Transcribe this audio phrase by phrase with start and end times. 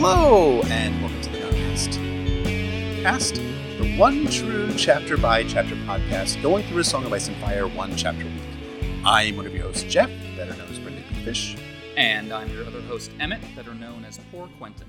[0.00, 3.02] Hello, and welcome to the Notcast.
[3.02, 7.36] Cast, the one true chapter by chapter podcast going through a Song of Ice and
[7.38, 9.02] Fire one chapter a week.
[9.04, 11.56] I'm one of your hosts, Jeff, better known as Brendan Fish.
[11.96, 14.86] And I'm your other host, Emmett, better known as Poor Quentyn.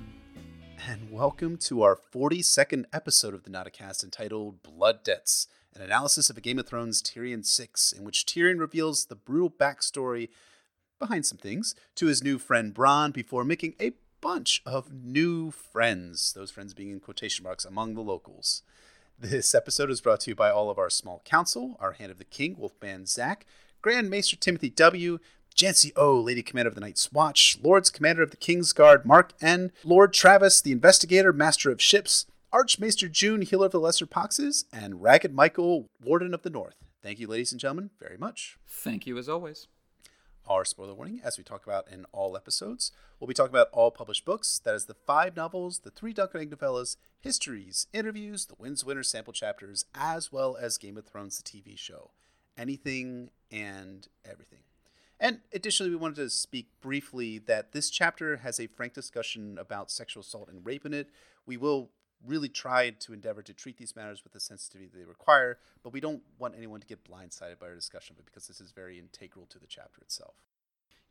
[0.88, 6.38] And welcome to our 42nd episode of the Notcast entitled Blood Debts, an analysis of
[6.38, 10.30] a Game of Thrones Tyrion 6, in which Tyrion reveals the brutal backstory
[11.00, 16.34] behind some things to his new friend Bronn before making a bunch of new friends,
[16.34, 18.64] those friends being in quotation marks among the locals.
[19.18, 22.18] This episode is brought to you by all of our small council, our Hand of
[22.18, 23.46] the King, Wolfman Zach,
[23.82, 25.20] Grand Maester Timothy W.,
[25.56, 29.34] Jancy O, Lady Commander of the Night's Watch, Lords Commander of the King's Guard, Mark
[29.42, 34.66] N, Lord Travis, the Investigator, Master of Ships, Archmaester June, Healer of the Lesser Poxes,
[34.72, 36.76] and Ragged Michael, Warden of the North.
[37.02, 38.58] Thank you, ladies and gentlemen, very much.
[38.68, 39.68] Thank you as always
[40.48, 42.92] our spoiler warning, as we talk about in all episodes.
[43.20, 44.60] We'll be talking about all published books.
[44.60, 48.84] That is the five novels, the three Dunk and Egg novellas, histories, interviews, the Winds
[48.84, 52.12] Winter sample chapters, as well as Game of Thrones, the TV show.
[52.58, 54.60] Anything and everything.
[55.20, 59.92] And additionally, we wanted to speak briefly that this chapter has a frank discussion about
[59.92, 61.10] sexual assault and rape in it.
[61.46, 61.90] We will
[62.26, 66.00] really tried to endeavor to treat these matters with the sensitivity they require, but we
[66.00, 69.00] don't want anyone to get blindsided by our discussion of it because this is very
[69.00, 70.36] integral to the chapter itself.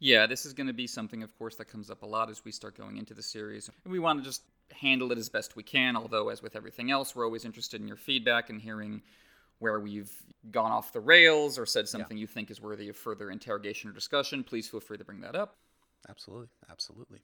[0.01, 2.45] Yeah, this is going to be something, of course, that comes up a lot as
[2.45, 3.69] we start going into the series.
[3.85, 6.91] And we want to just handle it as best we can, although, as with everything
[6.91, 9.03] else, we're always interested in your feedback and hearing
[9.59, 10.13] where we've
[10.53, 12.23] gone off the rails or said something yeah.
[12.23, 14.45] you think is worthy of further interrogation or discussion.
[14.45, 15.57] Please feel free to bring that up.
[16.09, 16.49] Absolutely.
[16.71, 17.19] Absolutely.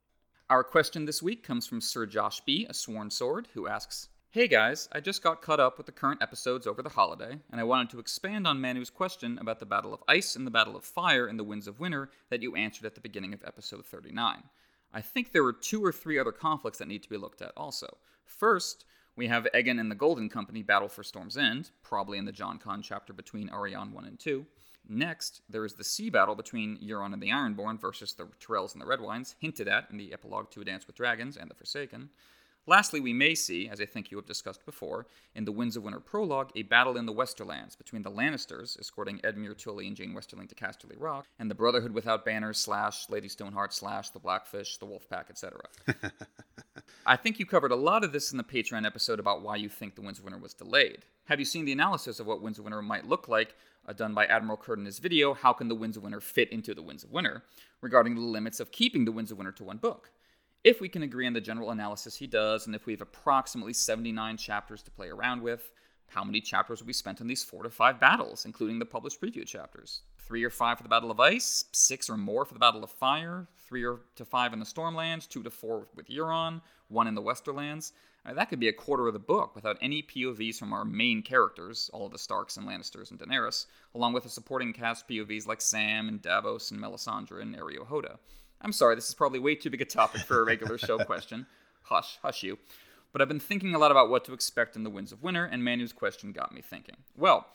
[0.50, 4.46] Our question this week comes from Sir Josh B., a sworn sword, who asks Hey
[4.46, 7.64] guys, I just got caught up with the current episodes over the holiday, and I
[7.64, 10.84] wanted to expand on Manu's question about the Battle of Ice and the Battle of
[10.84, 14.42] Fire in the Winds of Winter that you answered at the beginning of episode 39.
[14.92, 17.52] I think there were two or three other conflicts that need to be looked at
[17.56, 17.96] also.
[18.26, 18.84] First,
[19.16, 22.58] we have Aegon and the Golden Company battle for Storm's End, probably in the Jon
[22.58, 24.44] Con chapter between Arianne 1 and 2.
[24.88, 28.82] Next, there is the sea battle between Euron and the Ironborn versus the Tyrells and
[28.82, 32.10] the Redwynes, hinted at in the epilogue to A Dance with Dragons and the Forsaken.
[32.66, 35.82] Lastly, we may see, as I think you have discussed before, in the Winds of
[35.82, 40.14] Winter prologue, a battle in the Westerlands between the Lannisters, escorting Edmure Tully and Jeyne
[40.14, 44.78] Westerling to Casterly Rock, and the Brotherhood Without Banners slash Lady Stoneheart slash the Blackfish,
[44.78, 45.60] the Wolfpack, etc.
[47.06, 49.68] I think you covered a lot of this in the Patreon episode about why you
[49.68, 51.04] think the Winds of Winter was delayed.
[51.26, 53.54] Have you seen the analysis of what Winds of Winter might look like
[53.86, 56.50] Uh, done by Admiral Kurt in his video, How Can the Winds of Winter Fit
[56.50, 57.42] into the Winds of Winter,
[57.82, 60.10] regarding the limits of keeping the Winds of Winter to one book.
[60.62, 63.74] If we can agree on the general analysis he does, and if we have approximately
[63.74, 65.70] 79 chapters to play around with,
[66.08, 69.20] how many chapters will be spent on these four to five battles, including the published
[69.20, 70.00] preview chapters?
[70.16, 72.90] Three or five for the Battle of Ice, six or more for the Battle of
[72.90, 77.14] Fire, three or to five in the Stormlands, two to four with Euron, one in
[77.14, 77.92] the Westerlands.
[78.32, 81.90] That could be a quarter of the book without any POVs from our main characters,
[81.92, 85.60] all of the Starks and Lannisters and Daenerys, along with the supporting cast POVs like
[85.60, 88.16] Sam and Davos and Melisandre and Areo Hotah.
[88.62, 91.46] I'm sorry, this is probably way too big a topic for a regular show question.
[91.82, 92.58] Hush, hush you.
[93.12, 95.44] But I've been thinking a lot about what to expect in the Winds of Winter,
[95.44, 96.96] and Manu's question got me thinking.
[97.16, 97.46] Well,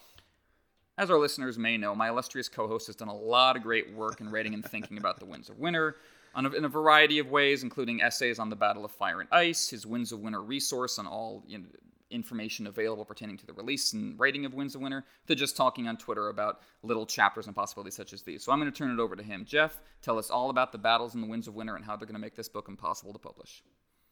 [1.00, 3.92] as our listeners may know, my illustrious co host has done a lot of great
[3.92, 5.96] work in writing and thinking about the Winds of Winter
[6.36, 9.86] in a variety of ways, including essays on the Battle of Fire and Ice, his
[9.86, 11.66] Winds of Winter resource on all you know,
[12.12, 15.88] information available pertaining to the release and writing of Winds of Winter to just talking
[15.88, 18.44] on Twitter about little chapters and possibilities such as these.
[18.44, 19.46] So I'm going to turn it over to him.
[19.46, 22.08] Jeff, tell us all about the battles in the Winds of Winter and how they're
[22.08, 23.64] going to make this book impossible to publish.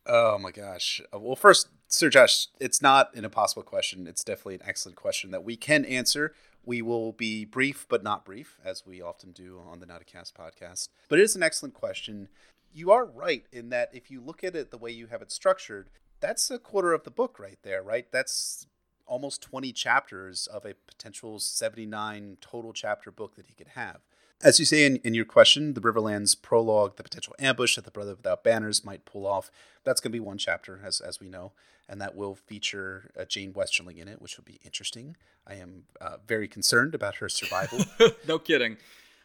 [0.06, 1.02] Oh my gosh.
[1.14, 4.08] Uh, well, first, Sir Josh, it's not an impossible question.
[4.08, 6.34] It's definitely an excellent question that we can answer.
[6.68, 10.90] We will be brief, but not brief, as we often do on the Notcast podcast.
[11.08, 12.28] But it is an excellent question.
[12.74, 15.32] You are right in that if you look at it the way you have it
[15.32, 18.12] structured, that's a quarter of the book right there, right?
[18.12, 18.68] That's
[19.06, 24.02] almost 20 chapters of a potential 79 total chapter book that he could have.
[24.44, 27.92] As you say in, in your question, the Riverlands prologue, the potential ambush that the
[27.92, 29.50] Brother Without Banners might pull off,
[29.84, 31.54] that's going to be one chapter, as, as we know,
[31.90, 35.16] and that will feature uh, Jeyne Westerling in it, which will be interesting.
[35.48, 37.80] I am uh, very concerned about her survival.
[38.28, 38.78] no kidding.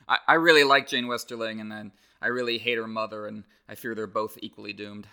[0.09, 1.93] I, I really like Jeyne Westerling, and then
[2.23, 5.09] I really hate her mother, and I fear they're both equally doomed.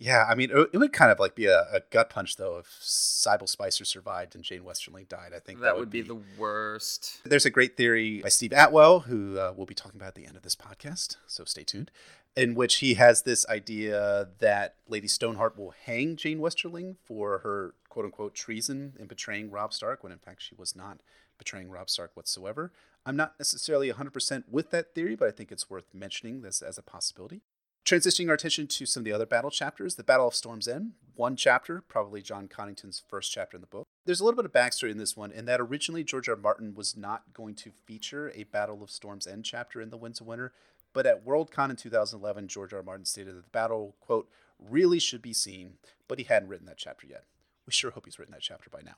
[0.00, 2.66] Yeah, I mean, it would kind of like be a, a gut punch though if
[2.80, 5.32] Sybell Spicer survived and Jeyne Westerling died.
[5.34, 7.20] I think that, that would, would be, be, the worst.
[7.24, 10.26] There's a great theory by Steve Attewell, who uh, we'll be talking about at the
[10.26, 11.90] end of this podcast, so stay tuned,
[12.36, 17.74] in which he has this idea that Lady Stoneheart will hang Jeyne Westerling for her
[17.88, 21.00] quote unquote treason in betraying Robb Stark, when in fact she was not
[21.38, 22.72] betraying Robb Stark whatsoever.
[23.04, 26.78] I'm not necessarily 100% with that theory, but I think it's worth mentioning this as
[26.78, 27.42] a possibility
[27.88, 30.92] Transitioning our attention to some of the other battle chapters, the Battle of Storm's End,
[31.16, 33.86] one chapter, probably Jon Connington's first chapter in the book.
[34.04, 36.34] There's a little bit of backstory in this one, in that originally George R.
[36.34, 36.38] R.
[36.38, 40.20] Martin was not going to feature a Battle of Storm's End chapter in The Winds
[40.20, 40.52] of Winter,
[40.92, 42.80] but at Worldcon in 2011, George R.
[42.80, 42.84] R.
[42.84, 46.76] Martin stated that the battle, quote, really should be seen, but he hadn't written that
[46.76, 47.24] chapter yet.
[47.66, 48.96] We sure hope he's written that chapter by now.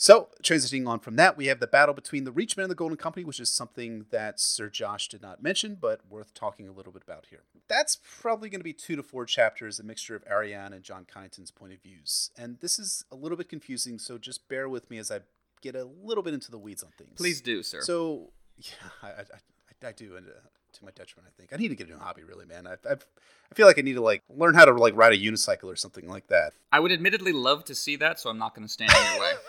[0.00, 2.96] So, transitioning on from that, we have the battle between the Reachmen and the Golden
[2.96, 6.90] Company, which is something that Sir Josh did not mention, but worth talking a little
[6.90, 7.40] bit about here.
[7.68, 11.04] That's probably going to be two to four chapters, a mixture of Arianne and Jon
[11.04, 12.30] Connington's point of views.
[12.38, 15.20] And this is a little bit confusing, so just bear with me as I
[15.60, 17.18] get a little bit into the weeds on things.
[17.18, 17.82] Please do, sir.
[17.82, 20.30] So, yeah, I, I, I, I do, and uh,
[20.72, 22.66] to my detriment, I think I need to get a new hobby, really, man.
[22.66, 23.04] I, I've,
[23.52, 25.76] I feel like I need to like learn how to like ride a unicycle or
[25.76, 26.54] something like that.
[26.72, 29.20] I would admittedly love to see that, so I'm not going to stand in your
[29.20, 29.32] way.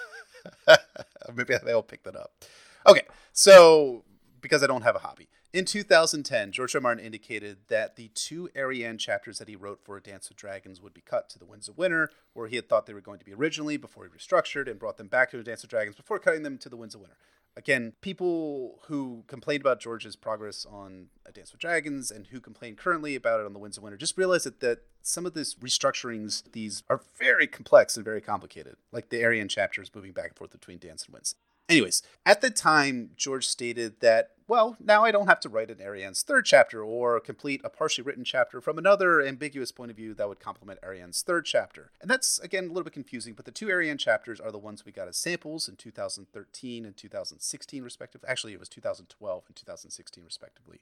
[1.33, 2.31] Maybe they'll pick that up.
[2.87, 3.03] Okay,
[3.33, 4.03] so
[4.41, 5.27] because I don't have a hobby.
[5.53, 6.79] In 2010, George R.
[6.79, 10.81] Martin indicated that the two Arianne chapters that he wrote for A Dance with Dragons
[10.81, 13.19] would be cut to the Winds of Winter, where he had thought they were going
[13.19, 15.97] to be originally before he restructured and brought them back to A Dance with Dragons
[15.97, 17.17] before cutting them to the Winds of Winter.
[17.57, 22.77] Again, people who complained about George's progress on A Dance with Dragons and who complain
[22.77, 25.55] currently about it on The Winds of Winter just realize that, that some of these
[25.55, 30.37] restructurings, these are very complex and very complicated, like the Arianne chapters moving back and
[30.37, 31.35] forth between Dance and Winds.
[31.71, 35.77] Anyways, at the time, George stated that, well, now I don't have to write an
[35.77, 40.13] Arianne's third chapter or complete a partially written chapter from another ambiguous point of view
[40.15, 41.91] that would complement Arianne's third chapter.
[42.01, 44.83] And that's, again, a little bit confusing, but the two Arianne chapters are the ones
[44.83, 48.29] we got as samples in 2013 and 2016, respectively.
[48.29, 50.81] Actually, it was 2012 and 2016, respectively.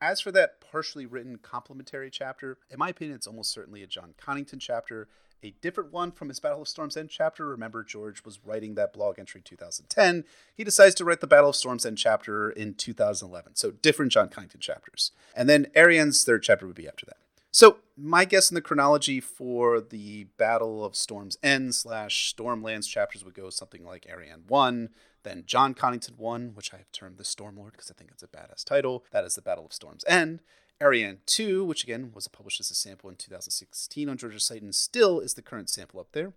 [0.00, 4.14] As for that partially written complementary chapter, in my opinion, it's almost certainly a Jon
[4.20, 5.08] Connington chapter,
[5.42, 7.46] a different one from his Battle of Storm's End chapter.
[7.46, 10.24] Remember, George was writing that blog entry in 2010.
[10.54, 13.56] He decides to write the Battle of Storm's End chapter in 2011.
[13.56, 15.12] So different Jon Connington chapters.
[15.34, 17.16] And then Arianne's third chapter would be after that.
[17.50, 23.24] So my guess in the chronology for the Battle of Storm's End slash Stormlands chapters
[23.24, 24.88] would go something like Arianne 1,
[25.22, 28.26] then Jon Connington 1, which I have termed the Stormlord because I think it's a
[28.26, 29.04] badass title.
[29.10, 30.40] That is the Battle of Storm's End.
[30.82, 34.74] Arianne 2, which again was published as a sample in 2016 on George's site and
[34.74, 36.32] still is the current sample up there.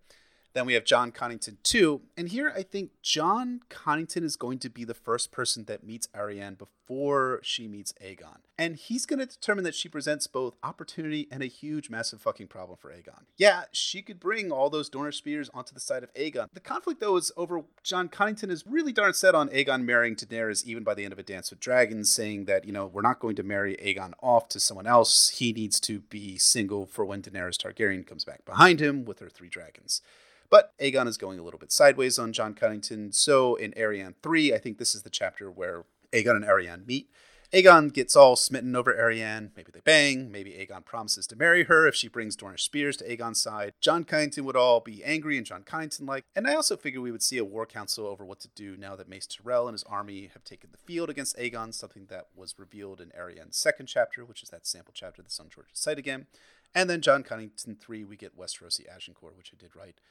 [0.55, 2.01] Then we have Jon Connington 2.
[2.15, 6.07] And here I think Jon Connington is going to be the first person that meets
[6.15, 8.37] Arianne before she meets Aegon.
[8.57, 12.47] And he's going to determine that she presents both opportunity and a huge, massive fucking
[12.47, 13.23] problem for Aegon.
[13.35, 16.47] Yeah, she could bring all those Dorner spears onto the side of Aegon.
[16.53, 20.63] The conflict, though, is over Jon Connington is really darn set on Aegon marrying Daenerys
[20.63, 23.19] even by the end of A Dance with Dragons, saying that, you know, we're not
[23.19, 25.31] going to marry Aegon off to someone else.
[25.31, 29.27] He needs to be single for when Daenerys Targaryen comes back behind him with her
[29.27, 30.01] three dragons.
[30.49, 33.13] But Aegon is going a little bit sideways on Jon Connington.
[33.13, 37.09] So in Arianne 3, I think this is the chapter where Aegon and Arianne meet.
[37.53, 39.51] Aegon gets all smitten over Arianne.
[39.55, 40.31] Maybe they bang.
[40.31, 43.73] Maybe Aegon promises to marry her if she brings Dornish spears to Aegon's side.
[43.79, 46.25] Jon Connington would all be angry and Jon Connington like.
[46.35, 48.95] And I also figure we would see a war council over what to do now
[48.95, 52.55] that Mace Tyrell and his army have taken the field against Aegon, something that was
[52.57, 56.27] revealed in Arianne's second chapter, which is that sample chapter that's on George's site again.
[56.73, 60.01] And then Jon Connington 3, we get Westerosi Agincourt, which I did write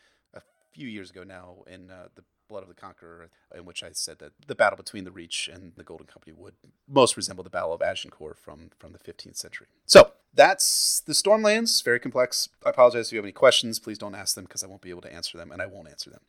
[0.75, 4.19] few years ago now in uh, the Blood of the Conqueror, in which I said
[4.19, 6.55] that the battle between the Reach and the Golden Company would
[6.87, 9.67] most resemble the Battle of Agincourt from from the 15th century.
[9.87, 11.83] So that's the Stormlands.
[11.83, 12.49] Very complex.
[12.65, 13.79] I apologize if you have any questions.
[13.79, 15.89] Please don't ask them because I won't be able to answer them, and I won't
[15.89, 16.21] answer them.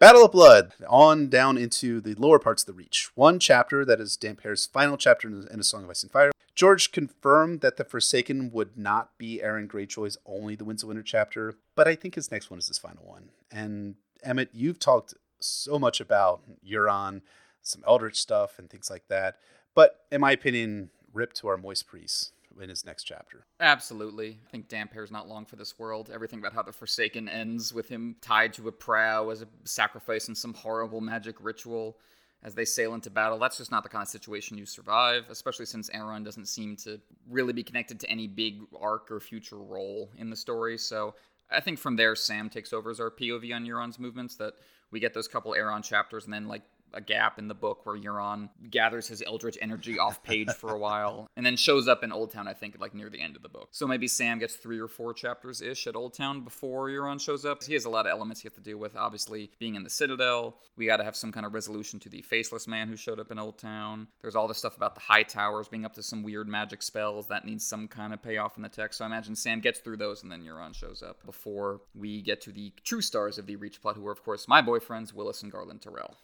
[0.00, 3.10] Battle of Blood, on down into the lower parts of the Reach.
[3.16, 6.30] One chapter that is Dampire's final chapter in A Song of Ice and Fire.
[6.54, 11.02] George confirmed that the Forsaken would not be Aeron Greyjoy's only The Winds of Winter
[11.02, 13.28] chapter, but I think his next one is his final one.
[13.52, 17.20] And Emmett, you've talked so much about Euron,
[17.60, 19.36] some Eldritch stuff, and things like that.
[19.74, 23.44] But in my opinion, rip to our Moist Priest in his next chapter.
[23.60, 24.38] Absolutely.
[24.46, 26.10] I think Dampire's not long for this world.
[26.12, 30.28] Everything about how the Forsaken ends with him tied to a prow as a sacrifice
[30.28, 31.96] in some horrible magic ritual
[32.42, 33.38] as they sail into battle.
[33.38, 37.00] That's just not the kind of situation you survive, especially since Aeron doesn't seem to
[37.28, 40.78] really be connected to any big arc or future role in the story.
[40.78, 41.14] So
[41.50, 44.36] I think from there, Sam takes over as our POV on Euron's movements.
[44.36, 44.54] That
[44.90, 46.62] we get those couple Aeron chapters, and then like
[46.94, 50.78] a gap in the book where Euron gathers his eldritch energy off page for a
[50.78, 53.48] while and then shows up in Oldtown, I think, like near the end of the
[53.48, 53.68] book.
[53.70, 57.62] So maybe Sam gets three or four chapters ish at Oldtown before Euron shows up.
[57.62, 58.96] He has a lot of elements he has to deal with.
[58.96, 62.22] Obviously, being in the Citadel, we got to have some kind of resolution to the
[62.22, 64.06] faceless man who showed up in Oldtown.
[64.20, 67.44] There's all this stuff about the Hightowers being up to some weird magic spells that
[67.44, 68.98] needs some kind of payoff in the text.
[68.98, 72.40] So I imagine Sam gets through those and then Euron shows up before we get
[72.42, 75.42] to the true stars of the Reach plot, who are, of course, my boyfriends, Willas
[75.42, 76.16] and Garlan Tyrell.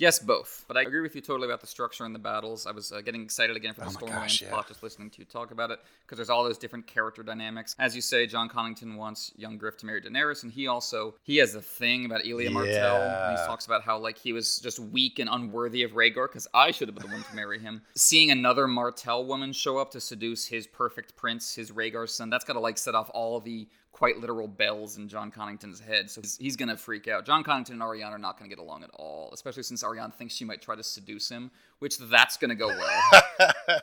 [0.00, 0.64] Yes, both.
[0.66, 2.66] But I agree with you totally about the structure and the battles.
[2.66, 4.48] I was uh, getting excited again for the Oh Stormlands yeah.
[4.48, 7.76] plot just listening to you talk about it because there's all those different character dynamics.
[7.78, 11.36] As you say, Jon Connington wants young Griff to marry Daenerys, and he also he
[11.36, 12.96] has a thing about Elia Martell.
[12.96, 16.48] And he talks about how like he was just weak and unworthy of Rhaegar because
[16.54, 17.82] I should have been the one to marry him.
[17.94, 22.46] Seeing another Martell woman show up to seduce his perfect prince, his Rhaegar's son, that's
[22.46, 23.68] got to like set off all the
[24.00, 26.10] quite literal bells in Jon Connington's head.
[26.10, 27.26] So he's, he's going to freak out.
[27.26, 30.14] Jon Connington and Arianne are not going to get along at all, especially since Arianne
[30.14, 33.80] thinks she might try to seduce him, which that's going to go well.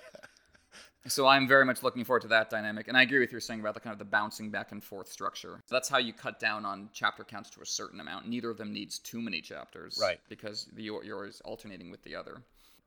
[1.07, 2.87] so I'm very much looking forward to that dynamic.
[2.87, 5.07] And I agree with you saying about the kind of the bouncing back and forth
[5.07, 5.61] structure.
[5.69, 8.27] That's how you cut down on chapter counts to a certain amount.
[8.27, 9.99] Neither of them needs too many chapters.
[10.01, 10.19] Right.
[10.29, 12.41] Because you're, you're always alternating with the other.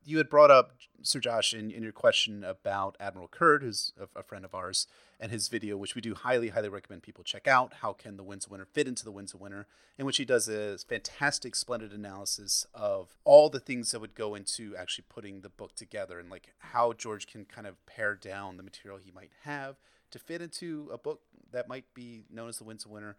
[0.05, 4.19] You had brought up Sir Josh in, in your question about Admiral Kurd, who's a,
[4.19, 4.87] a friend of ours,
[5.19, 7.75] and his video, which we do highly, highly recommend people check out.
[7.81, 9.67] How can the Winds of Winter fit into the Winds of Winter?
[9.99, 14.35] In which he does a fantastic, splendid analysis of all the things that would go
[14.35, 18.57] into actually putting the book together, and like how George can kind of pare down
[18.57, 19.77] the material he might have
[20.11, 21.21] to fit into a book
[21.53, 23.17] that might be known as the Winds of Winter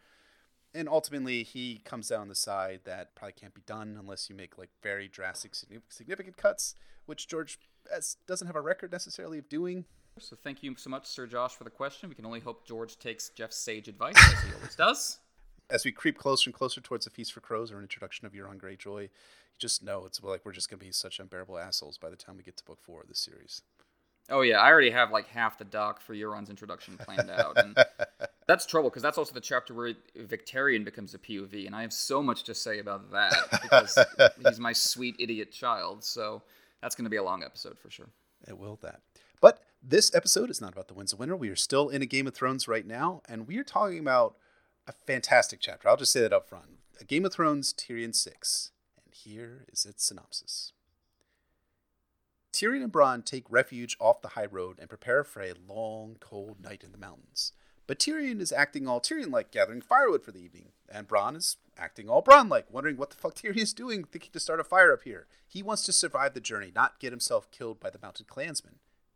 [0.73, 4.35] and ultimately he comes down on the side that probably can't be done unless you
[4.35, 5.53] make like very drastic
[5.89, 6.75] significant cuts
[7.05, 7.59] which george
[8.27, 9.85] doesn't have a record necessarily of doing
[10.19, 12.09] So thank you so much, Sir Josh, for the question.
[12.09, 15.19] We can only hope George takes Jeff's sage advice, as he always does.
[15.69, 18.35] as we creep closer and closer towards the feast for crows or an introduction of
[18.35, 19.09] your Euron Greyjoy, you
[19.57, 22.35] just know it's like we're just going to be such unbearable assholes by the time
[22.37, 23.61] we get to book four of this series.
[24.29, 27.77] Oh yeah, I already have like half the doc for Euron's introduction planned out, and
[28.47, 31.93] that's trouble because that's also the chapter where Victarion becomes a POV, and I have
[31.93, 33.97] so much to say about that because
[34.45, 36.03] he's my sweet idiot child.
[36.03, 36.41] So
[36.81, 38.09] that's going to be a long episode for sure.
[38.47, 39.01] It will that.
[39.41, 41.35] But this episode is not about the Winds of Winter.
[41.35, 44.35] We are still in a Game of Thrones right now, and we are talking about
[44.87, 45.89] a fantastic chapter.
[45.89, 46.65] I'll just say that up front.
[46.99, 48.71] A Game of Thrones Tyrion 6.
[49.03, 50.73] And here is its synopsis.
[52.51, 56.61] Tyrion and Bronn take refuge off the high road and prepare for a long, cold
[56.61, 57.53] night in the mountains.
[57.87, 61.57] But Tyrion is acting all Tyrion like, gathering firewood for the evening, and Bronn is
[61.77, 64.63] acting all Bronn like, wondering what the fuck Tyrion is doing, thinking to start a
[64.63, 65.27] fire up here.
[65.47, 68.75] He wants to survive the journey, not get himself killed by the mounted clansmen.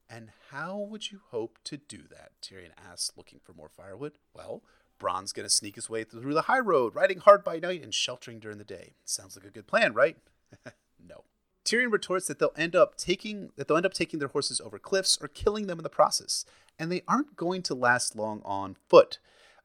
[0.10, 2.32] And how would you hope to do that?
[2.42, 4.14] Tyrion asks, looking for more firewood.
[4.34, 4.62] Well,
[5.00, 8.40] Bronn's gonna sneak his way through the high road, riding hard by night and sheltering
[8.40, 8.94] during the day.
[9.04, 10.18] Sounds like a good plan, right?
[11.06, 11.24] no.
[11.66, 14.80] Tyrion retorts that they'll end up taking that they'll end up taking their horses over
[14.80, 16.46] cliffs or killing them in the process,
[16.80, 19.18] and they aren't going to last long on foot.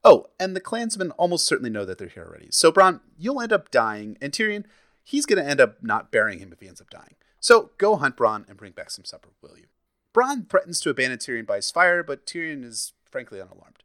[0.03, 2.47] Oh, and the clansmen almost certainly know that they're here already.
[2.49, 4.65] So Bronn, you'll end up dying, and Tyrion,
[5.03, 7.15] he's gonna end up not burying him if he ends up dying.
[7.39, 9.67] So go hunt Bronn and bring back some supper, will you?
[10.13, 13.83] Bronn threatens to abandon Tyrion by his fire, but Tyrion is frankly unalarmed.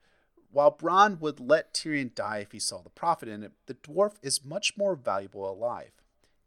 [0.51, 4.15] While Bronn would let Tyrion die if he saw the profit in it, the dwarf
[4.23, 5.93] is much more valuable alive.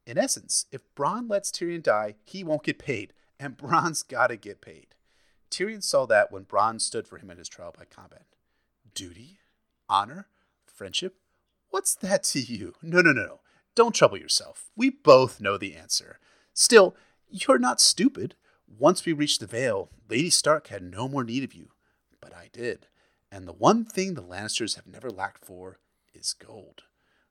[0.10, 4.60] In essence, if Bronn lets Tyrion die, he won't get paid, and Bronn's gotta get
[4.60, 4.96] paid.
[5.52, 8.26] Tyrion saw that when Bronn stood for him in his trial by combat.
[8.96, 9.38] Duty?
[9.88, 10.26] Honor?
[10.66, 11.18] Friendship?
[11.70, 12.74] What's that to you?
[12.82, 13.40] No, no, no, no.
[13.76, 14.72] Don't trouble yourself.
[14.76, 16.20] We both know the answer.
[16.56, 16.96] Still,
[17.30, 18.34] you're not stupid.
[18.68, 21.70] Once we reached the Vale, Lady Stark had no more need of you.
[22.20, 22.88] But I did.
[23.32, 25.78] And the one thing the Lannisters have never lacked for
[26.16, 26.86] is gold.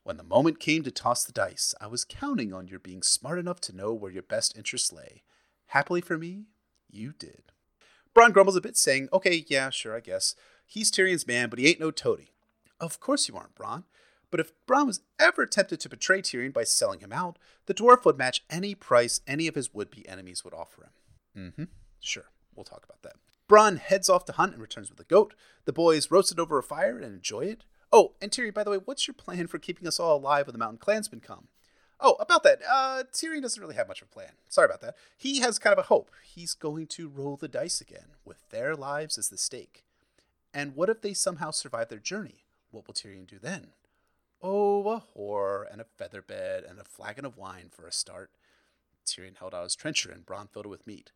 [0.08, 3.38] When the moment came to toss the dice, I was counting on your being smart
[3.38, 5.22] enough to know where your best interests lay.
[5.66, 6.46] Happily for me,
[6.88, 7.52] you did.
[8.16, 10.34] Bronn grumbles a bit, saying, Okay, yeah, sure, I guess.
[10.64, 12.30] He's Tyrion's man, but he ain't no toady.
[12.80, 13.84] Of course you aren't, Bronn.
[14.30, 18.06] But if Bronn was ever tempted to betray Tyrion by selling him out, the dwarf
[18.06, 21.50] would match any price any of his would be enemies would offer him.
[21.50, 21.64] Mm hmm.
[22.00, 23.16] Sure, we'll talk about that.
[23.46, 25.34] Bronn heads off to hunt and returns with a goat.
[25.66, 27.64] The boys roast it over a fire and enjoy it.
[27.92, 30.52] Oh, and Tyrion, by the way, what's your plan for keeping us all alive when
[30.52, 31.48] the mountain clansmen come?
[32.00, 34.32] Oh, about that, uh, Tyrion doesn't really have much of a plan.
[34.48, 34.94] Sorry about that.
[35.16, 36.10] He has kind of a hope.
[36.22, 39.84] He's going to roll the dice again, with their lives as the stake.
[40.54, 42.44] And what if they somehow survive their journey?
[42.70, 43.68] What will Tyrion do then?
[44.40, 48.30] Oh, a whore and a feather bed and a flagon of wine for a start.
[49.04, 51.10] Tyrion held out his trencher and Bronn filled it with meat.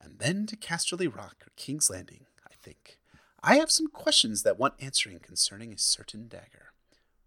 [0.00, 2.98] And then to Casterly Rock or King's Landing, I think.
[3.46, 6.72] I have some questions that want answering concerning a certain dagger.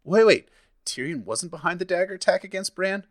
[0.04, 0.50] Wait, wait.
[0.84, 3.06] Tyrion wasn't behind the dagger attack against Bran?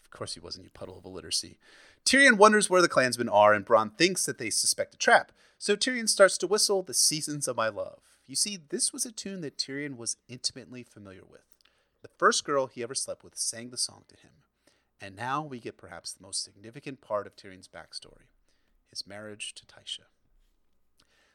[0.00, 1.58] Of course he wasn't, you puddle of illiteracy.
[2.04, 5.32] Tyrion wonders where the clansmen are, and Bronn thinks that they suspect a trap.
[5.58, 7.98] So Tyrion starts to whistle The Seasons of My Love.
[8.28, 11.56] You see, this was a tune that Tyrion was intimately familiar with.
[12.02, 14.34] The first girl he ever slept with sang the song to him.
[15.00, 18.28] And now we get perhaps the most significant part of Tyrion's backstory
[18.88, 20.04] his marriage to Tysha.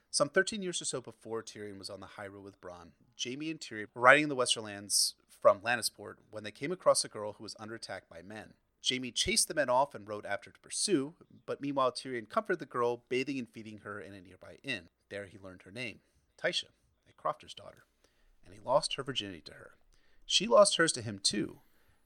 [0.10, 3.52] Some 13 years or so before Tyrion was on the high road with Bronn, Jaime
[3.52, 7.34] and Tyrion were riding in the Westerlands from Lannisport when they came across a girl
[7.34, 8.54] who was under attack by men.
[8.88, 11.14] Jaime chased the men off and rode after to pursue,
[11.46, 14.84] but meanwhile Tyrion comforted the girl, bathing and feeding her in a nearby inn.
[15.10, 16.00] There he learned her name,
[16.42, 16.66] Tysha,
[17.08, 17.84] a crofter's daughter,
[18.46, 19.72] and he lost her virginity to her.
[20.26, 21.60] She lost hers to him too,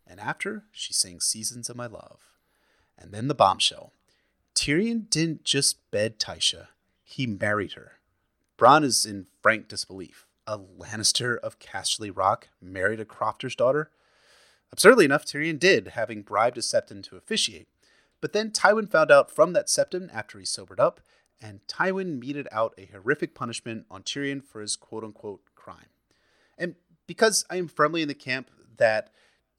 [0.08, 2.20] and after she sang Seasons of My Love.
[2.98, 3.93] And then the bombshell.
[4.53, 6.67] Tyrion didn't just bed Tysha,
[7.11, 7.93] he married her.
[8.57, 10.27] Bronn is in frank disbelief.
[10.47, 13.91] A Lannister of Casterly Rock married a crofter's daughter?
[14.71, 17.67] Absurdly enough, Tyrion did, having bribed a septon to officiate.
[18.21, 21.01] But then Tywin found out from that septon after he sobered up,
[21.41, 25.89] and Tywin meted out a horrific punishment on Tyrion for his quote unquote crime.
[26.57, 26.75] And
[27.07, 29.11] because I am firmly in the camp that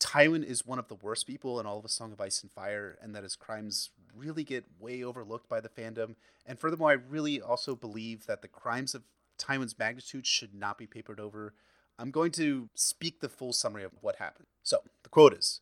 [0.02, 2.50] Tywin is one of the worst people in all of A Song of Ice and
[2.50, 6.16] Fire, and that his crimes really get way overlooked by the fandom.
[6.44, 9.04] And furthermore, I really also believe that the crimes of
[9.38, 11.54] Tywin's magnitude should not be papered over.
[12.00, 14.48] I'm going to speak the full summary of what happened.
[14.64, 15.60] So, the quote is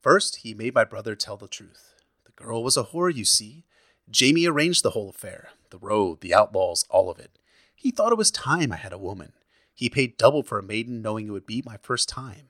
[0.00, 1.94] First, he made my brother tell the truth.
[2.24, 3.64] The girl was a whore, you see.
[4.12, 7.38] Jaime arranged the whole affair the road, the outlaws, all of it.
[7.76, 9.34] He thought it was time I had a woman.
[9.72, 12.48] He paid double for a maiden, knowing it would be my first time.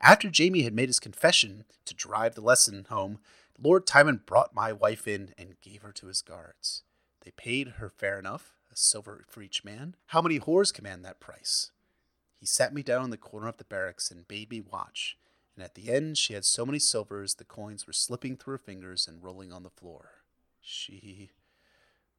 [0.00, 3.18] After Jaime had made his confession to drive the lesson home,
[3.60, 6.82] Lord Tywin brought my wife in and gave her to his guards.
[7.24, 9.96] They paid her fair enough, a silver for each man.
[10.06, 11.70] How many whores command that price?
[12.38, 15.16] He sat me down in the corner of the barracks and bade me watch,
[15.54, 18.58] and at the end she had so many silvers the coins were slipping through her
[18.58, 20.22] fingers and rolling on the floor.
[20.60, 21.30] She.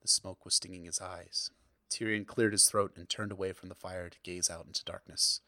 [0.01, 1.51] The smoke was stinging his eyes.
[1.89, 5.41] Tyrion cleared his throat and turned away from the fire to gaze out into darkness.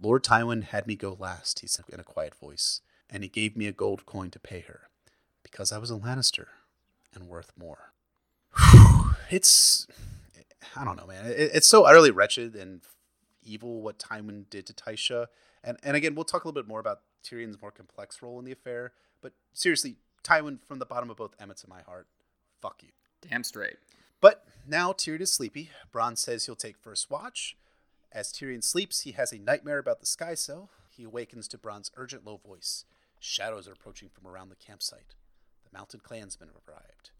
[0.00, 3.56] Lord Tywin had me go last, he said in a quiet voice, and he gave
[3.56, 4.88] me a gold coin to pay her,
[5.42, 6.46] because I was a Lannister
[7.14, 7.92] and worth more.
[9.30, 9.86] it's,
[10.74, 11.24] I don't know, man.
[11.26, 12.82] it's so utterly wretched and
[13.42, 15.26] evil what Tywin did to Tysha.
[15.64, 18.44] And, and again, we'll talk a little bit more about Tyrion's more complex role in
[18.44, 18.92] the affair.
[19.20, 22.06] But seriously, Tywin, from the bottom of both Emmett's and my heart,
[22.60, 22.90] fuck you.
[23.28, 23.76] Damn straight.
[24.20, 25.70] But now Tyrion is sleepy.
[25.92, 27.56] Bronn says he'll take first watch.
[28.16, 30.70] As Tyrion sleeps, he has a nightmare about the sky cell.
[30.88, 32.86] He awakens to Bronn's urgent low voice.
[33.20, 35.14] Shadows are approaching from around the campsite.
[35.64, 37.10] The mounted clansmen have arrived.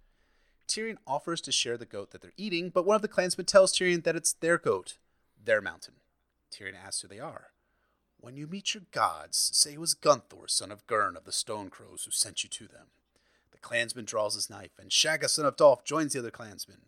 [0.66, 3.74] Tyrion offers to share the goat that they're eating, but one of the clansmen tells
[3.74, 4.96] Tyrion that it's their goat,
[5.44, 5.96] their mountain.
[6.50, 7.48] Tyrion asks who they are.
[8.16, 11.68] When you meet your gods, say it was Gunthor, son of Gurn of the Stone
[11.68, 12.86] Crows, who sent you to them.
[13.52, 16.86] The clansman draws his knife, and Shagga, son of Dolf, joins the other clansmen.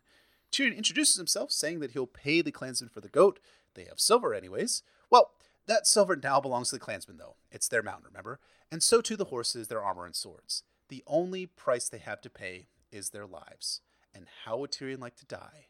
[0.53, 3.39] Tyrion introduces himself, saying that he'll pay the clansmen for the goat,
[3.75, 4.83] they have silver, anyways.
[5.11, 5.33] Well,
[5.67, 7.37] that silver now belongs to the clansmen, though.
[7.51, 8.41] It's their mountain, remember?
[8.73, 10.63] And so too the horses, their armor, and swords.
[10.89, 13.83] The only price they have to pay is their lives.
[14.15, 15.69] And how would Tyrion like to die?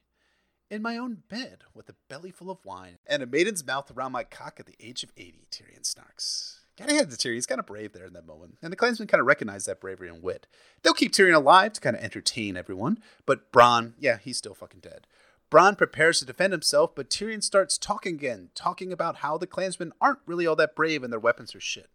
[0.71, 4.13] In my own bed, with a belly full of wine, and a maiden's mouth around
[4.13, 6.58] my cock at the age of 80, Tyrion snarks.
[6.79, 8.57] Gotta hand it to Tyrion, he's kind of brave there in that moment.
[8.63, 10.47] And the clansmen kind of recognize that bravery and wit.
[10.83, 14.81] They'll keep Tyrion alive to kind of entertain everyone, but Bronn, yeah, he's still fucking
[14.81, 15.07] dead.
[15.51, 19.93] Bronn prepares to defend himself, but Tyrion starts talking again, talking about how the clansmen
[20.01, 21.89] aren't really all that brave and their weapons are shit.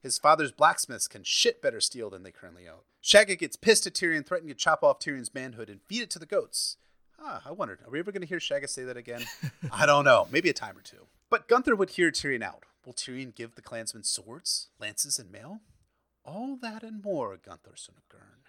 [0.00, 2.80] His father's blacksmiths can shit better steel than they currently own.
[3.02, 6.18] Shagga gets pissed at Tyrion, threatening to chop off Tyrion's manhood and feed it to
[6.18, 6.76] the goats.
[7.20, 9.24] Ah, I wondered, are we ever going to hear Shagga say that again?
[9.72, 11.06] I don't know, maybe a time or two.
[11.30, 12.64] But Gunthor would hear Tyrion out.
[12.88, 15.60] Will Tyrion give the clansmen swords, lances, and mail?
[16.24, 18.46] All that and more, Gunthor, son of Gurn.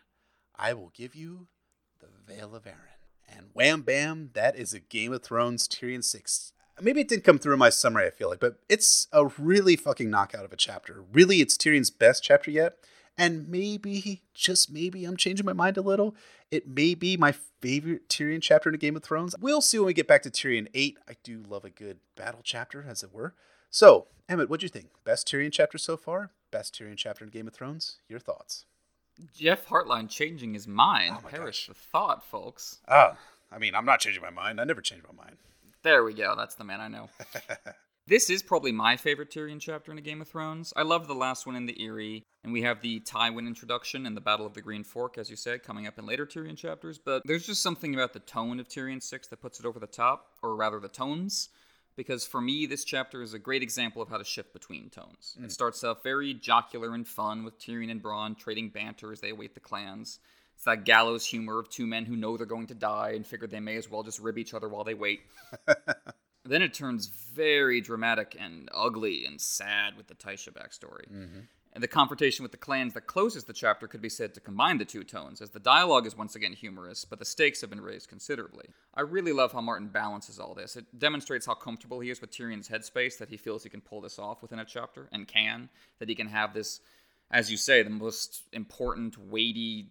[0.56, 1.48] I will give you
[2.00, 3.02] the Vale of Arryn.
[3.28, 6.54] And wham bam, that is a Game of Thrones Tyrion 6.
[6.80, 9.76] Maybe it didn't come through in my summary, I feel like, but it's a really
[9.76, 11.04] fucking knockout of a chapter.
[11.12, 12.78] Really, it's Tyrion's best chapter yet.
[13.18, 16.16] And maybe, just maybe, I'm changing my mind a little.
[16.50, 19.36] It may be my favorite Tyrion chapter in a Game of Thrones.
[19.42, 20.98] We'll see when we get back to Tyrion 8.
[21.10, 23.36] I do love a good battle chapter, as it were.
[23.72, 24.88] So, Emmett, what'd you think?
[25.04, 26.32] Best Tyrion chapter so far?
[26.52, 27.98] Best Tyrion chapter in Game of Thrones?
[28.08, 28.66] Your thoughts?
[29.36, 31.18] Jeff Hartline changing his mind.
[31.20, 31.76] Oh Perish gosh.
[31.76, 32.80] the thought, folks.
[32.88, 33.16] Ah,
[33.52, 34.60] I mean, I'm not changing my mind.
[34.60, 35.38] I never change my mind.
[35.84, 36.36] There we go.
[36.36, 37.10] That's the man I know.
[38.08, 40.74] this is probably my favorite Tyrion chapter in a Game of Thrones.
[40.76, 44.18] I love the last one in the Eyrie, and we have the Tywin introduction and
[44.18, 46.98] the Battle of the Green Fork, as you said, coming up in later Tyrion chapters.
[46.98, 49.88] But there's just something about the tone of Tyrion 6 that puts it over the
[49.88, 51.50] top, or rather, the tones
[52.00, 55.36] because for me, this chapter is a great example of how to shift between tones.
[55.38, 55.44] Mm.
[55.44, 59.32] It starts off very jocular and fun with Tyrion and Bronn trading banter as they
[59.32, 60.20] await the clans.
[60.56, 63.48] It's that gallows humor of two men who know they're going to die and figure
[63.48, 65.24] they may as well just rib each other while they wait.
[66.46, 71.12] then it turns very dramatic and ugly and sad with the Tysha backstory.
[71.12, 71.40] Mm-hmm.
[71.74, 74.80] And the confrontation with the clans that closes the chapter could be said to combine
[74.80, 77.82] the two tones, as the dialogue is once again humorous, but the stakes have been
[77.82, 78.66] raised considerably.
[78.96, 80.76] I really love how Martin balances all this.
[80.76, 84.02] It demonstrates how comfortable he is with Tyrion's headspace, that he feels he can pull
[84.02, 86.82] this off within a chapter, and can, that he can have this
[87.32, 89.88] as you say, the most important, weighty,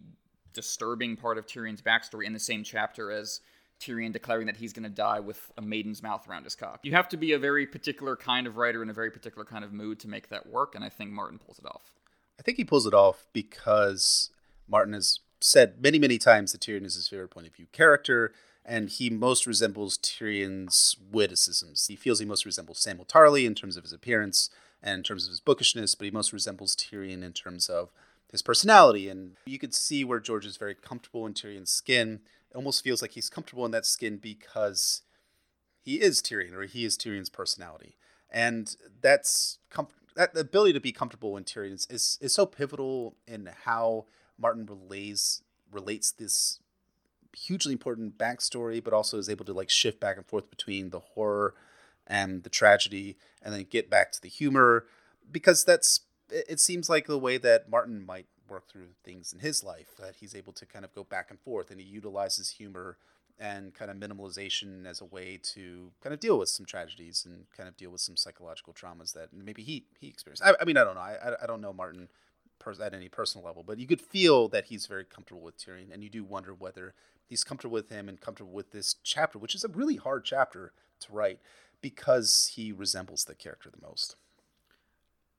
[0.53, 3.41] disturbing part of Tyrion's backstory in the same chapter as
[3.79, 6.79] Tyrion declaring that he's going to die with a maiden's mouth around his cock.
[6.83, 9.63] You have to be a very particular kind of writer in a very particular kind
[9.63, 11.93] of mood to make that work, and I think Martin pulls it off.
[12.39, 14.29] I think he pulls it off because
[14.67, 18.33] Martin has said many, many times that Tyrion is his favorite point of view character,
[18.65, 21.87] and he most resembles Tyrion's witticisms.
[21.87, 24.49] He feels he most resembles Samwell Tarly in terms of his appearance
[24.83, 27.89] and in terms of his bookishness, but he most resembles Tyrion in terms of
[28.31, 29.09] his personality.
[29.09, 32.19] And you could see where George is very comfortable in Tyrion's skin.
[32.59, 35.03] Almost feels like he's comfortable in that skin because
[35.81, 37.95] he is Tyrion, or he is Tyrion's personality.
[38.29, 43.15] And that's com- that ability to be comfortable in Tyrion is, is, is so pivotal
[43.25, 45.41] in how Martin relays
[45.71, 46.59] relates this
[47.33, 50.99] hugely important backstory, but also is able to like shift back and forth between the
[50.99, 51.55] horror
[52.05, 54.85] and the tragedy, and then get back to the humor,
[55.31, 59.63] because that's it seems like the way that Martin might work through things in his
[59.63, 62.97] life that he's able to kind of go back and forth, and he utilizes humor
[63.39, 67.45] and kind of minimalization as a way to kind of deal with some tragedies and
[67.55, 70.43] kind of deal with some psychological traumas that maybe he he experienced.
[70.43, 71.01] I, I mean, I don't know.
[71.01, 72.09] I I don't know Martin
[72.81, 76.03] at any personal level, but you could feel that he's very comfortable with Tyrion, and
[76.03, 76.93] you do wonder whether
[77.25, 80.73] he's comfortable with him and comfortable with this chapter, which is a really hard chapter
[80.99, 81.39] to write
[81.81, 84.15] because he resembles the character the most.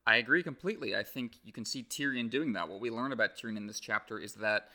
[0.05, 0.95] I agree completely.
[0.95, 2.67] I think you can see Tyrion doing that.
[2.67, 4.69] What we learn about Tyrion in this chapter is that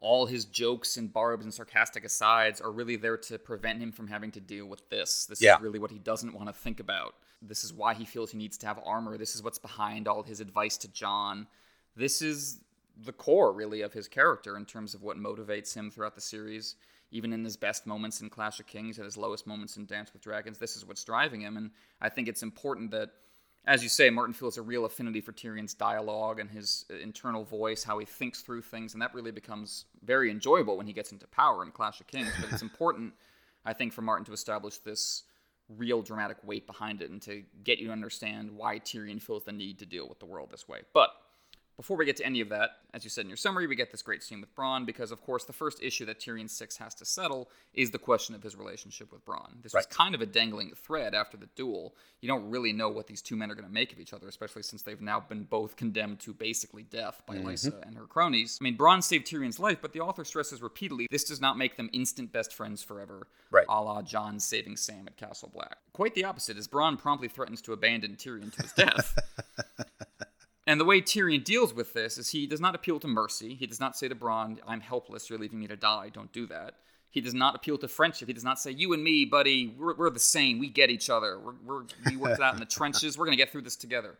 [0.00, 4.08] all his jokes and barbs and sarcastic asides are really there to prevent him from
[4.08, 5.26] having to deal with this.
[5.26, 5.56] This yeah.
[5.56, 7.14] is really what he doesn't want to think about.
[7.42, 9.18] This is why he feels he needs to have armor.
[9.18, 11.46] This is what's behind all his advice to Jon.
[11.96, 12.60] This is
[13.04, 16.76] the core, really, of his character in terms of what motivates him throughout the series.
[17.10, 20.12] Even in his best moments in Clash of Kings, at his lowest moments in Dance
[20.12, 21.56] with Dragons, this is what's driving him.
[21.56, 23.10] And I think it's important that
[23.66, 27.44] as you say, Martin feels a real affinity for Tyrion's dialogue and his uh, internal
[27.44, 31.12] voice, how he thinks through things, and that really becomes very enjoyable when he gets
[31.12, 32.32] into power in Clash of Kings.
[32.40, 33.12] But it's important,
[33.64, 35.24] I think, for Martin to establish this
[35.76, 39.52] real dramatic weight behind it and to get you to understand why Tyrion feels the
[39.52, 40.80] need to deal with the world this way.
[40.92, 41.10] But
[41.80, 43.90] before we get to any of that, as you said in your summary, we get
[43.90, 46.94] this great scene with Bronn because, of course, the first issue that Tyrion Six has
[46.96, 49.62] to settle is the question of his relationship with Bronn.
[49.62, 49.78] This right.
[49.78, 51.94] was kind of a dangling thread after the duel.
[52.20, 54.28] You don't really know what these two men are going to make of each other,
[54.28, 57.48] especially since they've now been both condemned to basically death by mm-hmm.
[57.48, 58.58] Lysa and her cronies.
[58.60, 61.78] I mean, Bronn saved Tyrion's life, but the author stresses repeatedly this does not make
[61.78, 63.64] them instant best friends forever, right.
[63.70, 65.78] a la Jon saving Sam at Castle Black.
[65.94, 69.18] Quite the opposite, as Bronn promptly threatens to abandon Tyrion to his death.
[70.70, 73.56] And the way Tyrion deals with this is he does not appeal to mercy.
[73.56, 76.46] He does not say to Bronn, I'm helpless, you're leaving me to die, don't do
[76.46, 76.74] that.
[77.10, 78.28] He does not appeal to friendship.
[78.28, 80.60] He does not say, You and me, buddy, we're, we're the same.
[80.60, 81.40] We get each other.
[81.40, 83.18] We're, we're, we worked out in the trenches.
[83.18, 84.16] We're going to get through this together.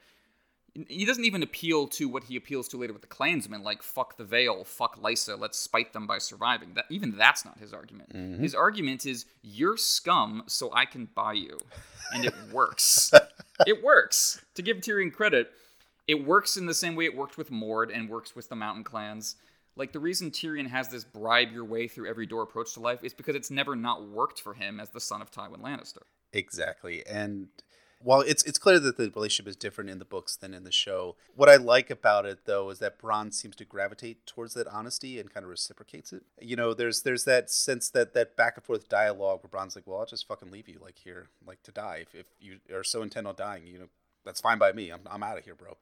[0.89, 4.17] He doesn't even appeal to what he appeals to later with the clansmen, like fuck
[4.17, 6.75] the Vale, fuck Lysa, let's spite them by surviving.
[6.75, 8.13] That even that's not his argument.
[8.13, 8.43] Mm-hmm.
[8.43, 11.59] His argument is you're scum, so I can buy you,
[12.13, 13.13] and it works.
[13.69, 14.41] it works.
[14.57, 15.53] To give Tyrion credit,
[16.11, 18.83] it works in the same way it worked with Mord and works with the Mountain
[18.83, 19.37] Clans.
[19.77, 23.05] Like the reason Tyrion has this bribe your way through every door approach to life
[23.05, 26.03] is because it's never not worked for him as the son of Tywin Lannister.
[26.33, 27.07] Exactly.
[27.07, 27.47] And
[28.03, 30.73] while it's it's clear that the relationship is different in the books than in the
[30.73, 34.67] show, what I like about it though is that Bronn seems to gravitate towards that
[34.67, 36.25] honesty and kind of reciprocates it.
[36.41, 39.87] You know, there's there's that sense that that back and forth dialogue where Bronn's like,
[39.87, 42.07] "Well, I'll just fucking leave you like here, like to die.
[42.13, 43.89] If, if you are so intent on dying, you know,
[44.25, 44.91] that's fine by me.
[44.91, 45.77] I'm I'm out of here, bro."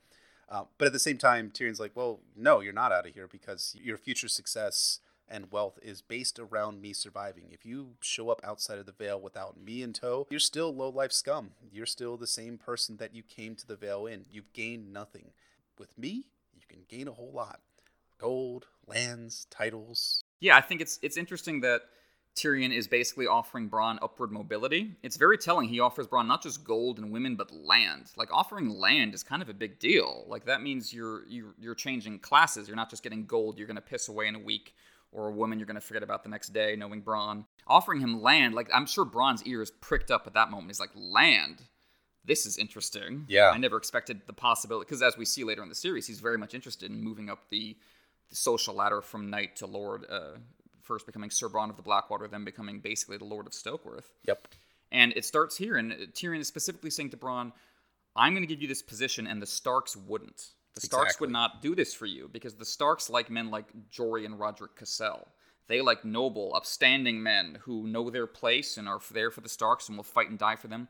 [0.48, 3.28] Uh, but at the same time, Tyrion's like, well, no, you're not out of here
[3.28, 7.48] because your future success and wealth is based around me surviving.
[7.50, 10.88] If you show up outside of the Vale without me in tow, you're still low
[10.88, 11.50] life scum.
[11.70, 14.24] You're still the same person that you came to the Vale in.
[14.30, 15.32] You've gained nothing.
[15.78, 16.24] With me,
[16.54, 17.60] you can gain a whole lot.
[18.18, 20.24] Gold, lands, titles.
[20.40, 21.82] Yeah, I think it's it's interesting that
[22.38, 24.96] Tyrion is basically offering Bronn upward mobility.
[25.02, 28.12] It's very telling he offers Bronn not just gold and women, but land.
[28.16, 30.24] Like offering land is kind of a big deal.
[30.28, 32.68] Like that means you're you're, you're changing classes.
[32.68, 33.58] You're not just getting gold.
[33.58, 34.74] You're going to piss away in a week,
[35.10, 36.76] or a woman you're going to forget about the next day.
[36.76, 40.70] Knowing Bronn, offering him land, like I'm sure Bronn's ears pricked up at that moment.
[40.70, 41.62] He's like, land.
[42.24, 43.24] This is interesting.
[43.26, 43.48] Yeah.
[43.48, 46.36] I never expected the possibility because as we see later in the series, he's very
[46.36, 47.76] much interested in moving up the
[48.28, 50.36] the social ladder from knight to lord uh,
[50.88, 54.10] first becoming Sir Bronn of the Blackwater, then becoming basically the Lord of Stokeworth.
[54.26, 54.48] Yep.
[54.90, 57.52] And it starts here, and Tyrion is specifically saying to Bronn,
[58.16, 60.48] I'm going to give you this position, and the Starks wouldn't.
[60.74, 61.26] The Starks exactly.
[61.26, 64.74] would not do this for you because the Starks like men like Jory and Rodrik
[64.76, 65.28] Cassel.
[65.68, 69.88] They like noble, upstanding men who know their place and are there for the Starks
[69.88, 70.88] and will fight and die for them.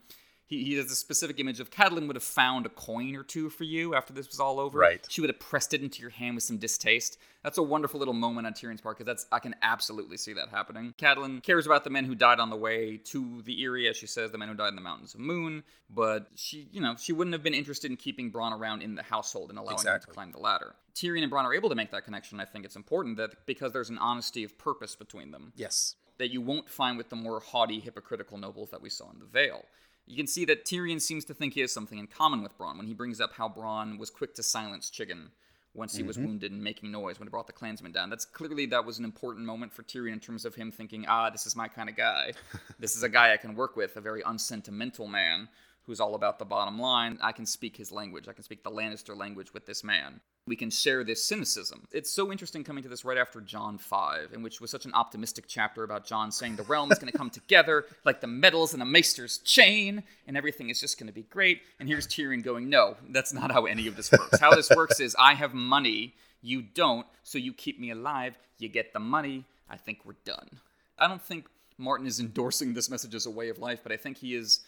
[0.49, 3.51] He, he has a specific image of Catelyn would have found a coin or two
[3.51, 4.79] for you after this was all over.
[4.79, 5.07] Right.
[5.09, 7.19] She would have pressed it into your hand with some distaste.
[7.45, 10.49] That's a wonderful little moment on Tyrion's part because that's I can absolutely see that
[10.49, 10.95] happening.
[10.99, 14.07] Catelyn cares about the men who died on the way to the Eyrie, as she
[14.07, 15.63] says, the men who died in the Mountains of Moon.
[15.89, 19.03] But she, you know, she wouldn't have been interested in keeping Bronn around in the
[19.03, 20.75] household and allowing him to climb the ladder.
[20.95, 22.41] Tyrion and Bronn are able to make that connection.
[22.41, 25.95] I think it's important that because there's an honesty of purpose between them Yes.
[26.19, 29.27] that you won't find with the more haughty, hypocritical nobles that we saw in the
[29.27, 29.65] Vale.
[30.09, 32.79] You can see that Tyrion seems to think he has something in common with Bronn
[32.79, 35.29] when he brings up how Bronn was quick to silence Chiggen
[35.75, 38.09] once he was wounded and making noise when he brought the clansmen down.
[38.09, 41.29] That's clearly that was an important moment for Tyrion in terms of him thinking, ah,
[41.29, 42.33] this is my kind of guy.
[42.79, 45.49] this is a guy I can work with, a very unsentimental man
[45.89, 47.19] who's all about the bottom line.
[47.23, 48.29] I can speak his language.
[48.29, 50.21] I can speak the Lannister language with this man.
[50.47, 51.89] We can share this cynicism.
[51.93, 54.93] It's so interesting coming to this right after Jon 5, in which was such an
[54.93, 58.75] optimistic chapter about Jon saying the realm is going to come together like the metals
[58.75, 61.63] in a maester's chain, and everything is just going to be great.
[61.81, 64.39] And here's Tyrion going, No, that's not how any of this works.
[64.39, 68.69] How this works is I have money, you don't, so you keep me alive, you
[68.69, 70.61] get the money, I think we're done.
[70.99, 71.47] I don't think
[71.79, 74.61] Martin is endorsing this message as a way of life, but I think he is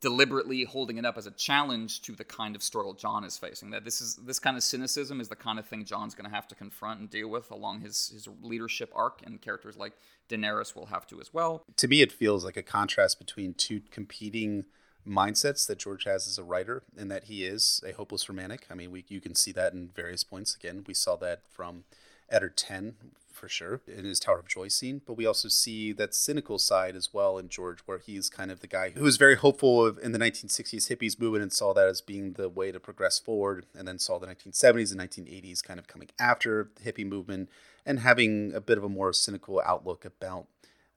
[0.00, 3.70] deliberately holding it up as a challenge to the kind of struggle Jon is facing.
[3.70, 6.34] That this is this kind of cynicism is the kind of thing Jon's going to
[6.34, 9.94] have to confront and deal with along his his leadership arc, and characters like
[10.28, 11.64] Daenerys will have to as well.
[11.76, 14.64] To me, it feels like a contrast between two competing
[15.06, 18.66] mindsets that George has as a writer, and that he is a hopeless romantic.
[18.70, 20.54] I mean, we you can see that in various points.
[20.54, 21.84] Again, we saw that from
[22.30, 22.94] Eddard 10
[23.38, 26.96] for sure in his Tower of Joy scene, but we also see that cynical side
[26.96, 29.98] as well in George, where he's kind of the guy who was very hopeful of,
[29.98, 33.64] in the 1960s hippies movement and saw that as being the way to progress forward,
[33.74, 37.48] and then saw the 1970s and 1980s kind of coming after the hippie movement
[37.86, 40.46] and having a bit of a more cynical outlook about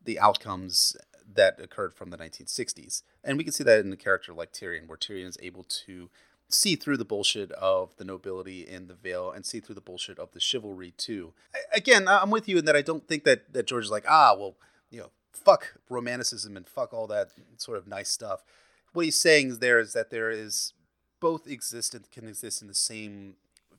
[0.04, 0.98] the outcomes
[1.34, 3.04] that occurred from the 1960s.
[3.24, 6.10] And we can see that in a character like Tyrion, where Tyrion is able to
[6.54, 10.18] see through the bullshit of the nobility in the Vale and see through the bullshit
[10.20, 11.34] of the chivalry too.
[11.54, 14.06] I- Again, I'm with you in that I don't think that that George is like,
[14.08, 14.56] ah, well,
[14.90, 18.44] you know, fuck romanticism and fuck all that sort of nice stuff.
[18.94, 20.74] What he's saying there is that there is
[21.20, 23.36] both exist and can exist in the same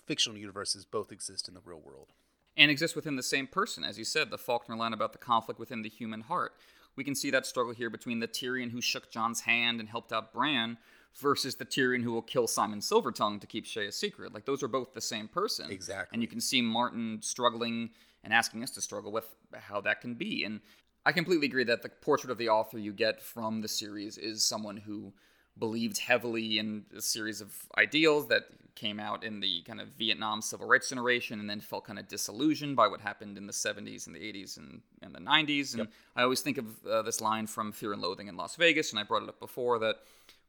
[0.06, 2.08] fictional universes, both exist in the real world.
[2.56, 3.82] and exist within the same person.
[3.82, 6.52] As you said, the Faulkner line about the conflict within the human heart.
[6.96, 10.12] We can see that struggle here between the Tyrion who shook Jon's hand and helped
[10.12, 10.76] out Bran
[11.18, 14.32] versus the Tyrion who will kill Symon Silver Tongue to keep Shae a secret.
[14.32, 15.70] Like those are both the same person.
[15.70, 16.14] Exactly.
[16.14, 17.90] And you can see Martin struggling
[18.24, 20.44] and asking us to struggle with how that can be.
[20.44, 20.60] And
[21.04, 24.46] I completely agree that the portrait of the author you get from the series is
[24.46, 25.12] someone who
[25.58, 28.44] believed heavily in a series of ideals that
[28.74, 32.08] came out in the kind of Vietnam civil rights generation and then felt kind of
[32.08, 35.74] disillusioned by what happened in the 70s and the 80s and, and the 90s.
[35.74, 38.90] And I always think of uh, this line from Fear and Loathing in Las Vegas,
[38.90, 39.96] and I brought it up before that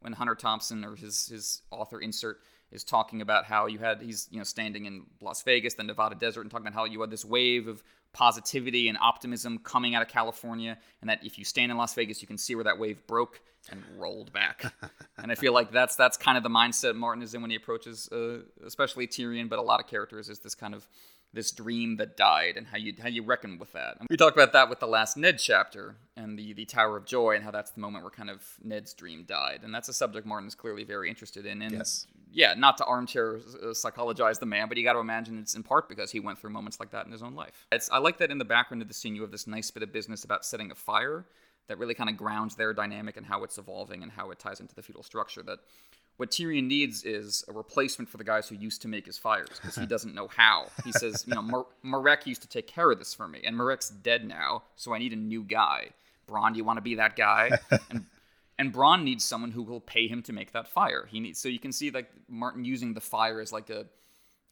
[0.03, 2.39] when Hunter Thompson or his, his author insert
[2.71, 6.15] is talking about how you had he's you know standing in Las Vegas, the Nevada
[6.15, 10.01] desert, and talking about how you had this wave of positivity and optimism coming out
[10.01, 12.77] of California, and that if you stand in Las Vegas, you can see where that
[12.77, 14.73] wave broke and rolled back.
[15.17, 17.55] and I feel like that's that's kind of the mindset Martin is in when he
[17.55, 20.87] approaches, uh, especially Tyrion, but a lot of characters is this kind of
[21.33, 23.97] this dream that died and how you how you reckon with that.
[23.99, 27.05] And we talked about that with the last Ned chapter and the the Tower of
[27.05, 29.93] Joy and how that's the moment where kind of Ned's dream died, and that's a
[29.93, 31.61] subject Martin's clearly very interested in.
[31.61, 32.07] And Yes.
[32.31, 35.63] yeah, not to armchair uh, psychologize the man, but you got to imagine it's in
[35.63, 37.65] part because he went through moments like that in his own life.
[37.71, 39.83] It's, I like that in the background of the scene, you have this nice bit
[39.83, 41.25] of business about setting a fire
[41.67, 44.59] that really kind of grounds their dynamic and how it's evolving and how it ties
[44.59, 45.41] into the feudal structure.
[45.41, 45.59] That
[46.17, 49.59] what Tyrion needs is a replacement for the guys who used to make his fires
[49.61, 50.67] because he doesn't know how.
[50.85, 53.55] He says, you know, Mar- Morrec used to take care of this for me, and
[53.55, 55.89] Morrec's dead now, so I need a new guy.
[56.27, 57.51] Bronn, do you want to be that guy?
[57.89, 58.05] And
[58.59, 61.07] and Bronn needs someone who will pay him to make that fire.
[61.09, 63.87] He needs so you can see like Martin using the fire as like a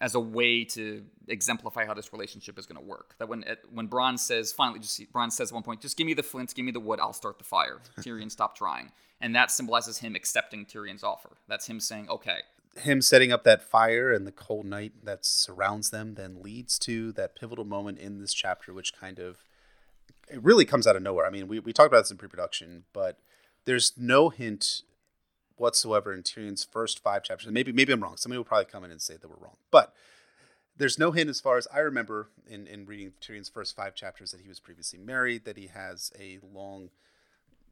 [0.01, 3.15] as a way to exemplify how this relationship is going to work.
[3.19, 6.15] That when when Bronn says finally, just Bronn says at one point, just give me
[6.15, 7.79] the flints, give me the wood, I'll start the fire.
[7.99, 11.37] Tyrion, stop trying, and that symbolizes him accepting Tyrion's offer.
[11.47, 12.39] That's him saying, okay,
[12.75, 17.11] him setting up that fire and the cold night that surrounds them then leads to
[17.13, 19.43] that pivotal moment in this chapter which kind of
[20.29, 21.25] it really comes out of nowhere.
[21.25, 23.19] I mean we, we talked about this in pre-production but
[23.65, 24.83] there's no hint
[25.57, 27.51] whatsoever in tyrion's first five chapters.
[27.51, 28.17] Maybe maybe i'm wrong.
[28.17, 29.57] Somebody will probably come in and say that we're wrong.
[29.69, 29.93] But
[30.77, 34.31] there's no hint as far as i remember in, in reading tyrion's first five chapters
[34.31, 36.89] that he was previously married that he has a long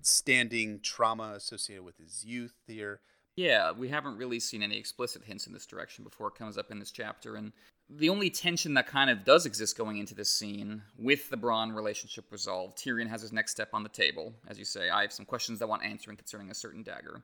[0.01, 3.01] standing trauma associated with his youth here
[3.35, 6.71] Yeah, we haven't really seen any explicit hints in this direction before it comes up
[6.71, 7.35] in this chapter.
[7.35, 7.53] And
[7.89, 11.73] the only tension that kind of does exist going into this scene with the Bronn
[11.73, 14.33] relationship resolved, Tyrion has his next step on the table.
[14.47, 17.23] As you say, I have some questions that want answering concerning a certain dagger.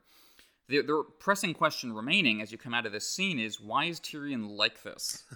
[0.67, 3.99] The, the pressing question remaining as you come out of this scene is why is
[3.99, 5.23] Tyrion like this?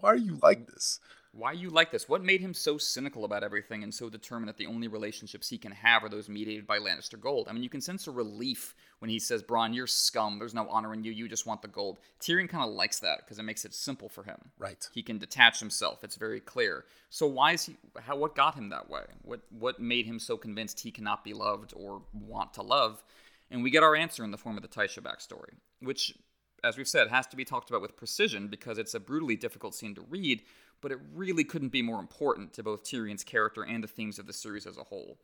[0.00, 0.98] Why are you like this?
[1.36, 2.08] Why you like this?
[2.08, 5.58] What made him so cynical about everything and so determined that the only relationships he
[5.58, 7.48] can have are those mediated by Lannister gold?
[7.48, 10.38] I mean, you can sense a relief when he says, Bronn, you're scum.
[10.38, 11.10] There's no honor in you.
[11.10, 11.98] You just want the gold.
[12.20, 14.52] Tyrion kind of likes that because it makes it simple for him.
[14.58, 14.88] Right.
[14.92, 16.04] He can detach himself.
[16.04, 16.84] It's very clear.
[17.10, 17.76] So why is he?
[18.00, 18.14] How?
[18.16, 19.02] What got him that way?
[19.22, 19.40] What?
[19.50, 23.02] What made him so convinced he cannot be loved or want to love?
[23.50, 26.14] And we get our answer in the form of the Tysha backstory, which,
[26.62, 29.74] as we've said, has to be talked about with precision because it's a brutally difficult
[29.74, 30.42] scene to read
[30.84, 34.26] but it really couldn't be more important to both Tyrion's character and the themes of
[34.26, 35.16] the series as a whole.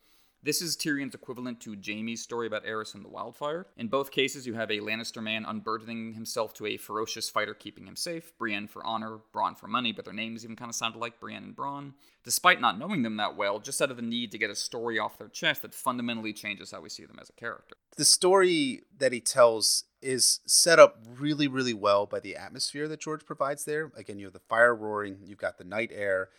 [0.42, 3.66] This is Tyrion's equivalent to Jaime's story about Aerys and the Wildfire.
[3.76, 7.86] In both cases, you have a Lannister man unburdening himself to a ferocious fighter keeping
[7.86, 10.98] him safe, Brienne for honor, Bronn for money, but their names even kind of sounded
[10.98, 11.92] like Brienne and Bronn.
[12.24, 14.98] Despite not knowing them that well, just out of the need to get a story
[14.98, 17.76] off their chest that fundamentally changes how we see them as a character.
[17.98, 23.00] The story that he tells is set up really, really well by the atmosphere that
[23.00, 23.92] George provides there.
[23.94, 26.30] Again, you have the fire roaring, you've got the night air,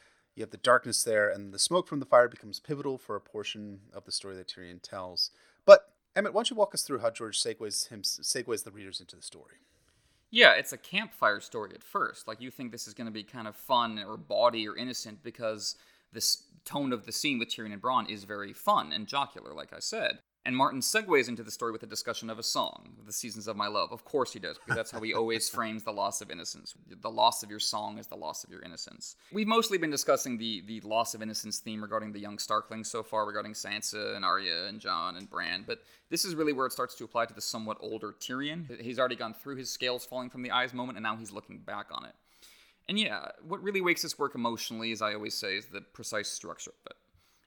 [0.42, 3.22] you have the darkness there, and the smoke from the fire becomes pivotal for a
[3.22, 5.30] portion of the story that Tyrion tells.
[5.66, 9.00] But Emmett, why don't you walk us through how George segues him segues the readers
[9.00, 9.58] into the story?
[10.32, 12.28] Yeah, it's a campfire story at first.
[12.28, 15.24] Like you think this is going to be kind of fun or bawdy or innocent
[15.24, 15.76] because
[16.12, 19.74] this tone of the scene with Tyrion and Bronn is very fun and jocular, like
[19.74, 20.20] I said.
[20.44, 23.56] And Martin segues into the story with a discussion of a song, The Seasons of
[23.56, 23.92] My Love.
[23.92, 26.74] Of course he does, because that's how he always frames the loss of innocence.
[26.88, 29.18] The loss of your song is the loss of your innocence.
[29.32, 33.04] We've mostly been discussing the, the loss of innocence theme regarding the young Starklings so
[33.04, 36.74] far, regarding Sansa and Arya and Jon and Bran, but this is really where it
[36.74, 38.82] starts to apply to the somewhat older Tyrion.
[38.82, 41.60] He's already gone through his scales falling from the eyes moment, and now he's looking
[41.60, 42.14] back on it.
[42.90, 46.30] And yeah, what really wakes this work emotionally, as I always say, is the precise
[46.30, 46.98] structure of it.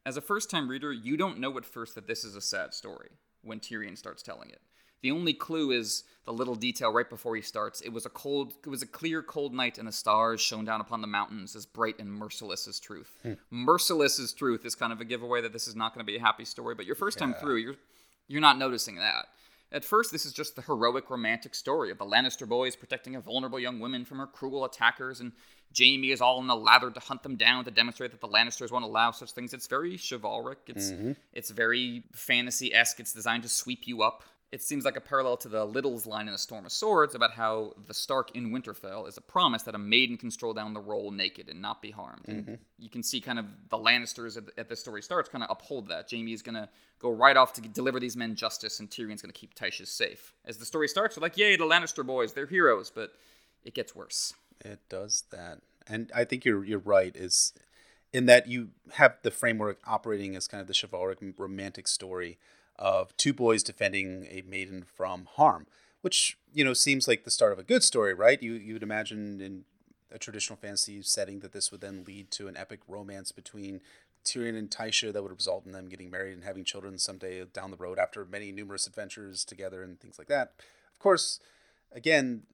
[0.07, 2.75] As a first time reader, you don't know at first that this is a sad
[2.75, 3.11] story
[3.43, 4.61] when Tyrion starts telling it.
[5.03, 7.83] The only clue is the little detail right before he starts.
[7.83, 10.81] It was a cold, it was a clear, cold night, and the stars shone down
[10.81, 13.13] upon the mountains as bright and merciless as truth.
[13.23, 13.35] Hmm.
[13.51, 16.17] Merciless as truth is kind of a giveaway that this is not going to be
[16.17, 16.75] a happy story.
[16.75, 17.77] But your first time through, you're
[18.29, 19.27] you're not noticing that.
[19.71, 23.21] At first, this is just the heroic romantic story of the Lannister boys protecting a
[23.21, 25.33] vulnerable young woman from her cruel attackers, and
[25.77, 28.71] Jaime is all in the lather to hunt them down to demonstrate that the Lannisters
[28.71, 29.53] won't allow such things.
[29.53, 30.59] It's very chivalric.
[30.67, 31.13] It's mm-hmm.
[31.33, 33.01] it's very fantasy esque.
[33.01, 34.23] It's designed to sweep you up.
[34.53, 37.33] It seems like a parallel to the Liddle's line in A Storm of Swords about
[37.33, 40.81] how the Stark in Winterfell is a promise that a maiden can stroll down the
[40.81, 42.25] roll naked and not be harmed.
[42.29, 42.51] Mm-hmm.
[42.51, 45.51] And you can see kind of the Lannisters at, at the story starts kind of
[45.51, 46.09] uphold that.
[46.09, 46.69] Jaime is going to
[47.01, 50.33] go right off to deliver these men justice, and Tyrion's going to keep Tysha safe.
[50.45, 53.11] As the story starts, they're like, yay, the Lannister boys, they're heroes, but
[53.65, 54.35] it gets worse.
[54.61, 57.15] It does that and I think you're you're right.
[57.15, 57.53] Is
[58.13, 62.39] in that you have the framework operating as kind of the chivalric romantic story
[62.77, 65.67] of two boys defending a maiden from harm,
[66.01, 68.43] which you know seems like the start of a good story, right?
[68.43, 69.65] You you would imagine in
[70.11, 73.81] a traditional fantasy setting that this would then lead to an epic romance between
[74.25, 77.71] Tyrion and Tysha that would result in them getting married and having children someday down
[77.71, 80.53] the road after many numerous adventures together and things like that.
[80.93, 81.41] Of course,
[81.93, 82.45] again,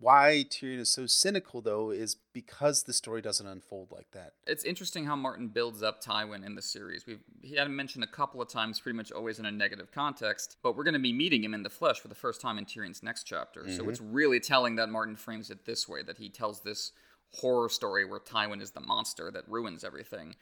[0.00, 4.34] why Tyrion is so cynical, though, is because the story doesn't unfold like that.
[4.46, 7.06] It's interesting how Martin builds up Tywin in the series.
[7.06, 9.90] We've he had him mentioned a couple of times, pretty much always in a negative
[9.92, 12.58] context, but we're going to be meeting him in the flesh for the first time
[12.58, 13.62] in Tyrion's next chapter.
[13.62, 13.76] Mm-hmm.
[13.76, 16.92] So it's really telling that Martin frames it this way: that he tells this
[17.32, 20.34] horror story where Tywin is the monster that ruins everything.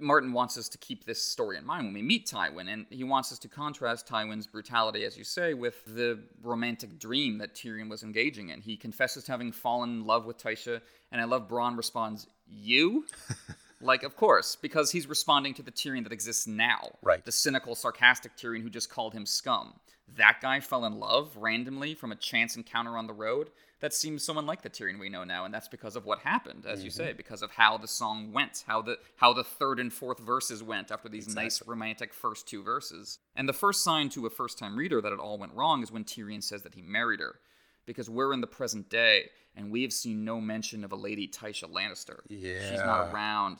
[0.00, 3.04] Martin wants us to keep this story in mind when we meet Tywin, and he
[3.04, 7.88] wants us to contrast Tywin's brutality, as you say, with the romantic dream that Tyrion
[7.88, 8.60] was engaging in.
[8.60, 10.80] He confesses to having fallen in love with Tysha,
[11.12, 13.06] and I love Bronn responds, You?
[13.80, 16.92] like, of course, because he's responding to the Tyrion that exists now.
[17.02, 17.24] Right.
[17.24, 19.74] The cynical, sarcastic Tyrion who just called him scum.
[20.16, 24.22] That guy fell in love randomly from a chance encounter on the road that seems
[24.22, 26.84] so unlike the Tyrion we know now, and that's because of what happened, as mm-hmm.
[26.86, 30.18] you say, because of how the song went, how the how the third and fourth
[30.18, 31.44] verses went after these exactly.
[31.44, 33.18] nice romantic first two verses.
[33.34, 36.04] And the first sign to a first-time reader that it all went wrong is when
[36.04, 37.40] Tyrion says that he married her,
[37.84, 41.28] because we're in the present day and we have seen no mention of a lady
[41.28, 42.20] Tysha Lannister.
[42.28, 43.58] Yeah, she's not around,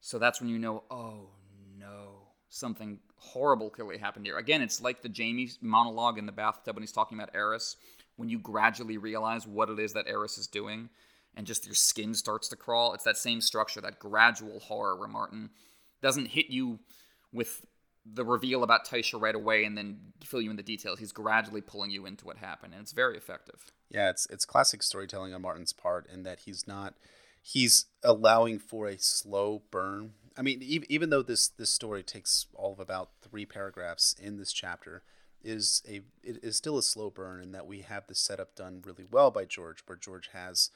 [0.00, 1.30] so that's when you know, oh
[1.76, 4.38] no, something horrible clearly happened here.
[4.38, 7.74] Again, it's like the Jaime monologue in the bathtub when he's talking about Aerys
[8.16, 10.88] when you gradually realize what it is that Aerys is doing
[11.36, 12.94] and just your skin starts to crawl.
[12.94, 15.50] It's that same structure, that gradual horror where Martin
[16.00, 16.78] doesn't hit you
[17.32, 17.66] with
[18.10, 20.98] the reveal about Tysha right away and then fill you in the details.
[20.98, 23.72] He's gradually pulling you into what happened, and it's very effective.
[23.90, 26.94] Yeah, it's it's classic storytelling on Martin's part in that he's not
[27.42, 30.12] he's allowing for a slow burn.
[30.36, 34.36] I mean, even, even though this this story takes all of about three paragraphs in
[34.36, 35.02] this chapter,
[35.46, 38.82] is a it is still a slow burn, and that we have the setup done
[38.84, 40.70] really well by George, where George has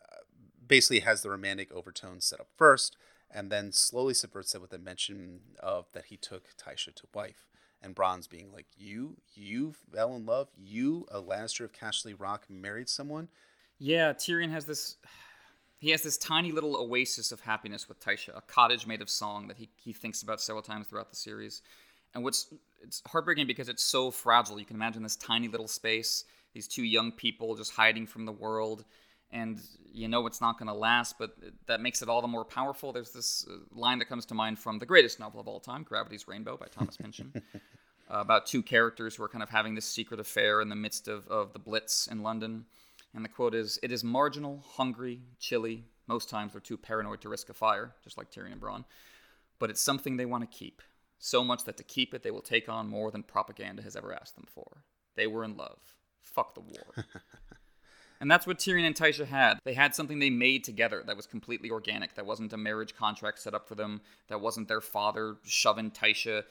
[0.00, 0.22] uh,
[0.66, 2.96] basically has the romantic overtones set up first,
[3.30, 7.48] and then slowly subverts it with a mention of that he took Tysha to wife,
[7.82, 10.48] and Bronn's being like, "You, you fell in love.
[10.56, 13.28] You, a Lannister of Casterly Rock, married someone."
[13.78, 14.96] Yeah, Tyrion has this.
[15.78, 19.46] He has this tiny little oasis of happiness with Tysha, a cottage made of song
[19.48, 21.60] that he, he thinks about several times throughout the series.
[22.16, 22.46] And what's
[22.82, 24.58] it's heartbreaking because it's so fragile.
[24.58, 28.32] You can imagine this tiny little space, these two young people just hiding from the
[28.32, 28.86] world,
[29.30, 29.60] and
[29.92, 31.36] you know it's not going to last, but
[31.66, 32.90] that makes it all the more powerful.
[32.90, 35.82] There's this uh, line that comes to mind from the greatest novel of all time,
[35.82, 37.34] Gravity's Rainbow by Thomas Pynchon.
[37.54, 37.58] uh,
[38.08, 41.28] about two characters who are kind of having this secret affair in the midst of,
[41.28, 42.64] of the Blitz in London.
[43.14, 45.84] And the quote is It is marginal, hungry, chilly.
[46.06, 48.84] Most times they're too paranoid to risk a fire, just like Tyrion and Bronn.
[49.58, 50.80] But it's something they want to keep.
[51.18, 54.12] So much that to keep it, they will take on more than propaganda has ever
[54.12, 54.82] asked them for.
[55.16, 55.78] They were in love.
[56.20, 57.06] Fuck the war.
[58.20, 59.58] and that's what Tyrion and Tysha had.
[59.64, 63.38] They had something they made together that was completely organic, that wasn't a marriage contract
[63.38, 66.44] set up for them, that wasn't their father shoving Tysha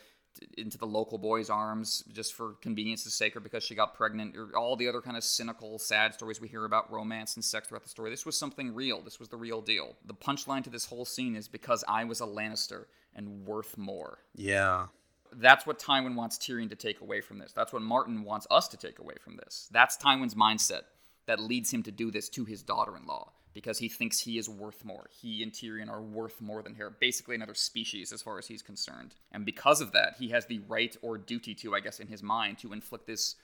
[0.57, 4.55] into the local boy's arms just for convenience's sake or because she got pregnant or
[4.57, 7.83] all the other kind of cynical sad stories we hear about romance and sex throughout
[7.83, 10.85] the story this was something real this was the real deal the punchline to this
[10.85, 12.85] whole scene is because i was a lannister
[13.15, 14.87] and worth more Yeah.
[15.33, 18.67] that's what tywin wants tyrion to take away from this that's what martin wants us
[18.69, 20.81] to take away from this that's tywin's mindset
[21.25, 24.83] that leads him to do this to his daughter-in-law because he thinks he is worth
[24.83, 25.07] more.
[25.09, 28.61] He and Tyrion are worth more than her, basically another species as far as he's
[28.61, 29.15] concerned.
[29.31, 32.21] And because of that, he has the right or duty to, I guess, in his
[32.21, 33.35] mind, to inflict this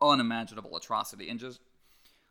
[0.00, 1.28] unimaginable atrocity.
[1.28, 1.58] And just,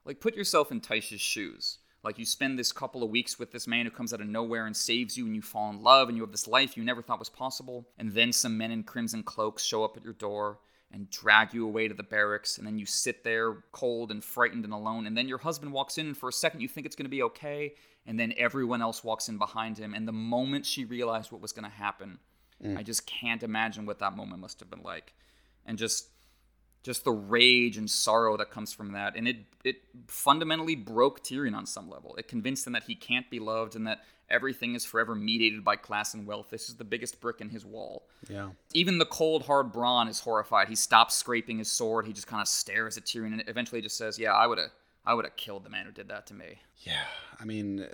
[0.05, 1.77] like, put yourself in Tysha's shoes.
[2.03, 4.65] Like, you spend this couple of weeks with this man who comes out of nowhere
[4.65, 7.01] and saves you, and you fall in love, and you have this life you never
[7.01, 7.87] thought was possible.
[7.97, 10.59] And then some men in crimson cloaks show up at your door
[10.91, 14.63] and drag you away to the barracks, and then you sit there cold and frightened
[14.63, 16.95] and alone, and then your husband walks in, and for a second you think it's
[16.95, 17.73] going to be okay,
[18.05, 21.51] and then everyone else walks in behind him, and the moment she realized what was
[21.51, 22.19] going to happen,
[22.63, 22.77] mm.
[22.77, 25.13] I just can't imagine what that moment must have been like,
[25.65, 26.09] and just
[26.83, 29.77] just the rage and sorrow that comes from that, and it it
[30.07, 32.15] fundamentally broke Tyrion on some level.
[32.17, 35.75] It convinced him that he can't be loved, and that everything is forever mediated by
[35.75, 36.49] class and wealth.
[36.49, 38.07] This is the biggest brick in his wall.
[38.29, 38.49] Yeah.
[38.73, 40.67] Even the cold, hard Bronn is horrified.
[40.67, 42.05] He stops scraping his sword.
[42.05, 44.71] He just kind of stares at Tyrion and eventually just says, "Yeah, I would have,
[45.05, 47.05] I would have killed the man who did that to me." Yeah,
[47.39, 47.87] I mean,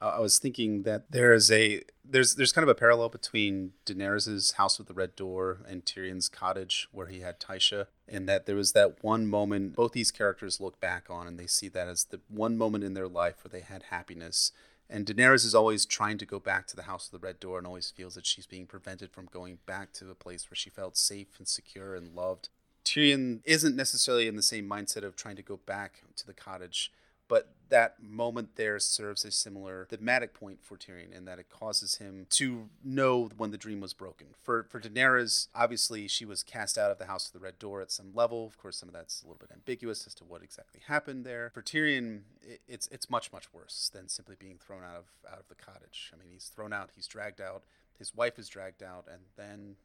[0.00, 4.52] I was thinking that there is a there's there's kind of a parallel between Daenerys's
[4.52, 8.56] house with the red door and Tyrion's cottage where he had Tysha, and that there
[8.56, 12.04] was that one moment both these characters look back on and they see that as
[12.04, 14.52] the one moment in their life where they had happiness
[14.90, 17.58] and Daenerys is always trying to go back to the House with the Red Door
[17.58, 20.70] and always feels that she's being prevented from going back to a place where she
[20.70, 22.48] felt safe and secure and loved.
[22.84, 26.90] Tyrion isn't necessarily in the same mindset of trying to go back to the cottage,
[27.28, 31.96] but that moment there serves a similar thematic point for Tyrion in that it causes
[31.96, 34.28] him to know when the dream was broken.
[34.42, 37.82] For for Daenerys, obviously she was cast out of the House of the Red Door
[37.82, 38.46] at some level.
[38.46, 41.50] Of course, some of that's a little bit ambiguous as to what exactly happened there.
[41.52, 45.38] For Tyrion, it, it's it's much much worse than simply being thrown out of out
[45.38, 46.10] of the cottage.
[46.14, 47.64] I mean, he's thrown out, he's dragged out,
[47.98, 49.76] his wife is dragged out, and then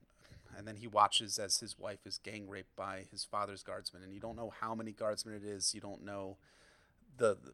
[0.56, 4.14] and then he watches as his wife is gang raped by his father's guardsmen and
[4.14, 6.38] you don't know how many guardsmen it is you don't know
[7.18, 7.54] the, the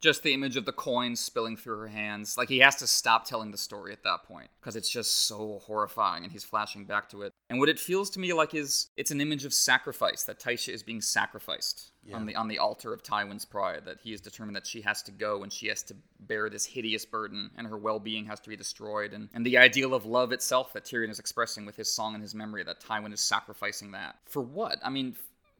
[0.00, 2.36] just the image of the coins spilling through her hands.
[2.36, 5.60] Like he has to stop telling the story at that point because it's just so
[5.64, 7.32] horrifying and he's flashing back to it.
[7.50, 10.72] And what it feels to me like is it's an image of sacrifice that Tysha
[10.72, 12.16] is being sacrificed yeah.
[12.16, 15.02] on the on the altar of Tywin's pride that he is determined that she has
[15.04, 18.48] to go and she has to bear this hideous burden and her well-being has to
[18.48, 21.92] be destroyed and and the ideal of love itself that Tyrion is expressing with his
[21.92, 24.16] song and his memory that Tywin is sacrificing that.
[24.26, 24.78] For what?
[24.84, 25.16] I mean,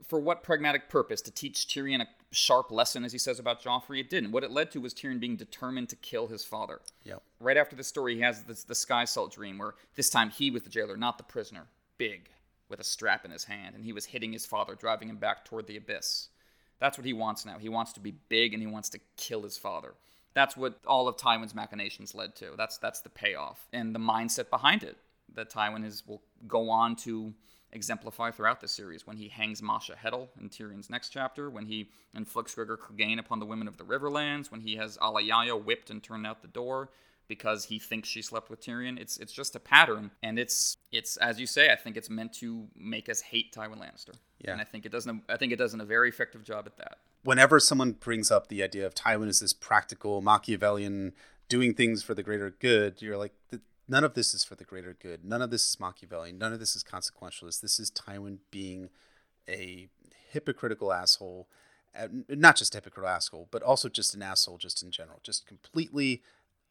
[0.07, 1.21] for what pragmatic purpose?
[1.23, 4.01] To teach Tyrion a sharp lesson, as he says about Joffrey?
[4.01, 4.33] It didn't.
[4.33, 6.81] What it led to was Tyrion being determined to kill his father.
[7.05, 7.23] Yep.
[7.41, 10.51] Right after the story, he has this, the Sky Cell dream where this time he
[10.51, 11.67] was the jailer, not the prisoner.
[11.97, 12.29] Big,
[12.69, 15.45] with a strap in his hand, and he was hitting his father, driving him back
[15.45, 16.29] toward the abyss.
[16.79, 17.59] That's what he wants now.
[17.59, 19.95] He wants to be big and he wants to kill his father.
[20.35, 22.51] That's what all of Tywin's machinations led to.
[22.57, 24.97] That's that's the payoff and the mindset behind it
[25.35, 27.35] that Tywin is will go on to
[27.73, 31.91] exemplify throughout the series when he hangs Masha Heddle in Tyrion's next chapter, when he
[32.15, 36.03] inflicts Gregor Clegane upon the women of the Riverlands, when he has Alayaya whipped and
[36.03, 36.89] turned out the door
[37.29, 38.99] because he thinks she slept with Tyrion.
[38.99, 41.71] It's it's just a pattern, and it's it's as you say.
[41.71, 44.15] I think it's meant to make us hate Tywin Lannister.
[44.41, 44.53] Yeah.
[44.53, 45.23] And I think it doesn't.
[45.29, 46.99] I think it does a very effective job at that.
[47.23, 51.13] Whenever someone brings up the idea of Tywin as this practical Machiavellian
[51.49, 53.33] doing things for the greater good, you're like,
[53.89, 55.25] none of this is for the greater good.
[55.25, 56.39] None of this is Machiavellian.
[56.39, 57.61] None of this is consequentialist.
[57.61, 58.91] This is Tywin being
[59.49, 59.89] a
[60.31, 61.49] hypocritical asshole.
[61.99, 65.21] Uh, not just a hypocritical asshole, but also just an asshole, just in general.
[65.23, 66.23] Just completely,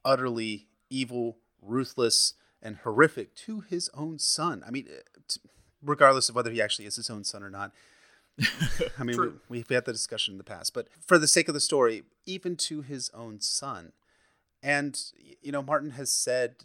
[0.06, 4.64] utterly evil, ruthless, and horrific to his own son.
[4.66, 5.22] I mean, uh,
[5.84, 7.72] regardless of whether he actually is his own son or not.
[9.00, 11.56] I mean, we, we've had the discussion in the past, but for the sake of
[11.56, 13.94] the story, even to his own son.
[14.62, 15.00] And,
[15.42, 16.56] you know, Martin has said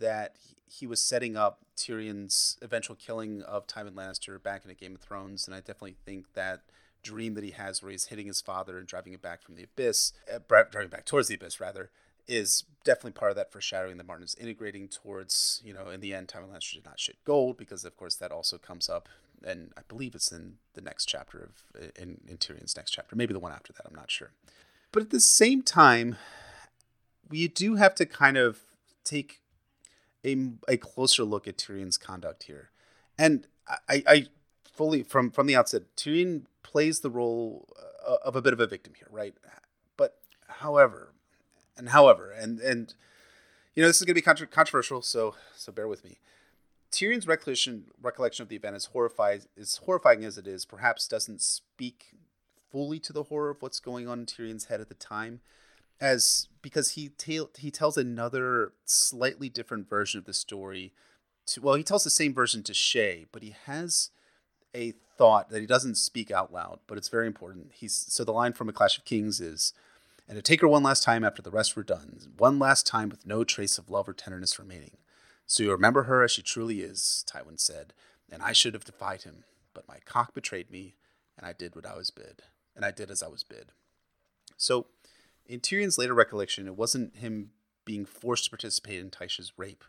[0.00, 0.36] that
[0.66, 5.00] he was setting up Tyrion's eventual killing of Tywin Lannister back in a Game of
[5.00, 6.62] Thrones, and I definitely think that
[7.02, 9.64] dream that he has where he's hitting his father and driving him back from the
[9.64, 10.38] abyss, uh,
[10.70, 11.90] driving back towards the abyss rather,
[12.28, 16.14] is definitely part of that foreshadowing that Martin is integrating towards, you know, in the
[16.14, 19.08] end, Tywin Lannister did not shit gold because, of course, that also comes up,
[19.44, 23.32] and I believe it's in the next chapter of in, in Tyrion's next chapter, maybe
[23.32, 24.30] the one after that, I'm not sure.
[24.92, 26.16] But at the same time,
[27.28, 28.60] we do have to kind of
[29.04, 29.40] take
[30.24, 30.36] a,
[30.68, 32.70] a closer look at Tyrion's conduct here.
[33.18, 33.46] And
[33.88, 34.26] I, I
[34.72, 37.68] fully, from, from the outset, Tyrion plays the role
[38.06, 39.34] uh, of a bit of a victim here, right?
[39.96, 40.18] But
[40.48, 41.12] however,
[41.76, 42.94] and however, and, and,
[43.74, 46.18] you know, this is going to be contra- controversial, so, so bear with me.
[46.90, 51.40] Tyrion's recollection recollection of the event, is horrified as horrifying as it is, perhaps doesn't
[51.40, 52.16] speak
[52.70, 55.40] fully to the horror of what's going on in Tyrion's head at the time
[56.00, 60.92] as because he ta- he tells another slightly different version of the story
[61.46, 64.10] to well he tells the same version to Shae but he has
[64.74, 67.72] a thought that he doesn't speak out loud but it's very important.
[67.74, 69.72] He's so the line from a clash of kings is
[70.28, 73.08] and to take her one last time after the rest were done one last time
[73.08, 74.96] with no trace of love or tenderness remaining.
[75.46, 77.92] So you remember her as she truly is Tywin said
[78.30, 79.44] and I should have defied him
[79.74, 80.94] but my cock betrayed me
[81.36, 82.42] and I did what I was bid
[82.74, 83.72] and I did as I was bid.
[84.56, 84.86] So
[85.50, 87.50] in Tyrion's later recollection, it wasn't him
[87.84, 89.84] being forced to participate in Tysha's rape.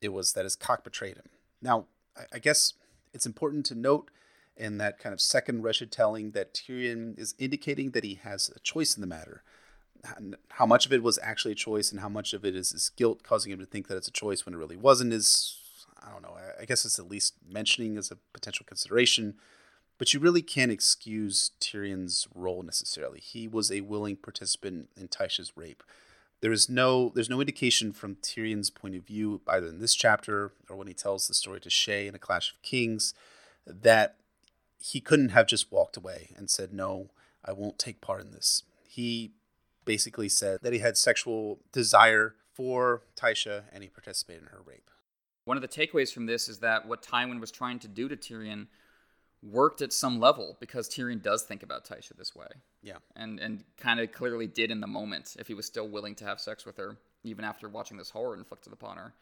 [0.00, 1.28] It was that his cock betrayed him.
[1.60, 1.86] Now,
[2.32, 2.74] I, guess
[3.12, 4.10] it's important to note
[4.56, 8.96] in that kind of second telling that Tyrion is indicating that he has a choice
[8.96, 9.42] in the matter.
[10.50, 12.90] How much of it was actually a choice and how much of it is his
[12.90, 15.56] guilt causing him to think that it's a choice when it really wasn't is,
[16.00, 19.34] I don't know, I guess it's at least mentioning as a potential consideration.
[20.00, 23.20] But you really can't excuse Tyrion's role necessarily.
[23.20, 25.82] He was a willing participant in Tysha's rape.
[26.40, 30.52] There is no there's no indication from Tyrion's point of view, either in this chapter
[30.70, 33.12] or when he tells the story to Shae in A Clash of Kings,
[33.66, 34.16] that
[34.82, 37.10] he couldn't have just walked away and said, No,
[37.44, 38.62] I won't take part in this.
[38.88, 39.32] He
[39.84, 44.90] basically said that he had sexual desire for Tysha and he participated in her rape.
[45.44, 48.16] One of the takeaways from this is that what Tywin was trying to do to
[48.16, 48.68] Tyrion
[49.42, 52.48] worked at some level because Tyrion does think about Tysha this way.
[52.82, 52.98] Yeah.
[53.16, 56.24] And and kind of clearly did in the moment if he was still willing to
[56.24, 59.14] have sex with her even after watching this horror inflicted upon her.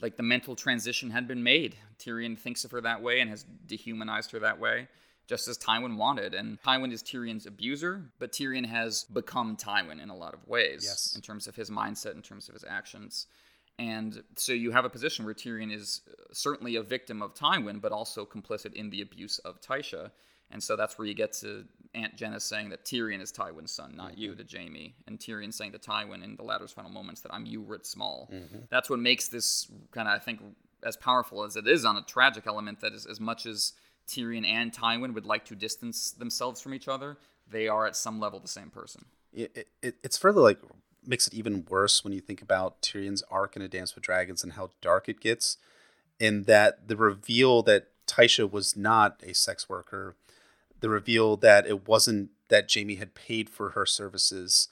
[0.00, 1.76] Like the mental transition had been made.
[1.98, 4.88] Tyrion thinks of her that way and has dehumanized her that way,
[5.26, 6.34] just as Tywin wanted.
[6.34, 10.84] And Tywin is Tyrion's abuser, but Tyrion has become Tywin in a lot of ways
[10.84, 11.12] yes.
[11.14, 13.26] in terms of his mindset, in terms of his actions.
[13.78, 17.80] And so you have a position where Tyrion is uh, certainly a victim of Tywin,
[17.80, 20.10] but also complicit in the abuse of Tysha.
[20.50, 21.64] And so that's where you get to
[21.94, 24.20] Aunt Genna saying that Tyrion is Tywin's son, not mm-hmm.
[24.20, 24.94] you, to Jaime.
[25.06, 28.28] And Tyrion saying to Tywin in the latter's final moments that I'm Ewrit Small.
[28.32, 28.58] Mm-hmm.
[28.70, 30.40] That's what makes this kind of, I think,
[30.84, 33.72] as powerful as it is on a tragic element that is as much as
[34.06, 37.16] Tyrion and Tywin would like to distance themselves from each other,
[37.50, 39.04] they are at some level the same person.
[39.32, 40.58] It, it, it's further like
[41.04, 44.42] makes it even worse when you think about Tyrion's arc in A Dance with Dragons
[44.42, 45.56] and how dark it gets.
[46.18, 50.14] In that the reveal that Tysha was not a sex worker,
[50.80, 54.68] the reveal that it wasn't that Jaime had paid for her services,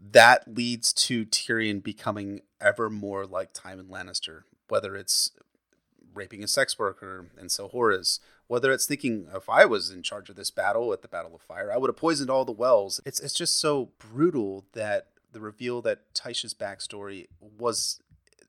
[0.00, 5.32] that leads to Tyrion becoming ever more like Tywin Lannister, whether it's
[6.14, 10.36] raping a sex worker and Selhorys, whether it's thinking if I was in charge of
[10.36, 13.00] this battle at the Battle of Fire, I would have poisoned all the wells.
[13.04, 18.00] It's it's just so brutal that the reveal that Tysha's backstory was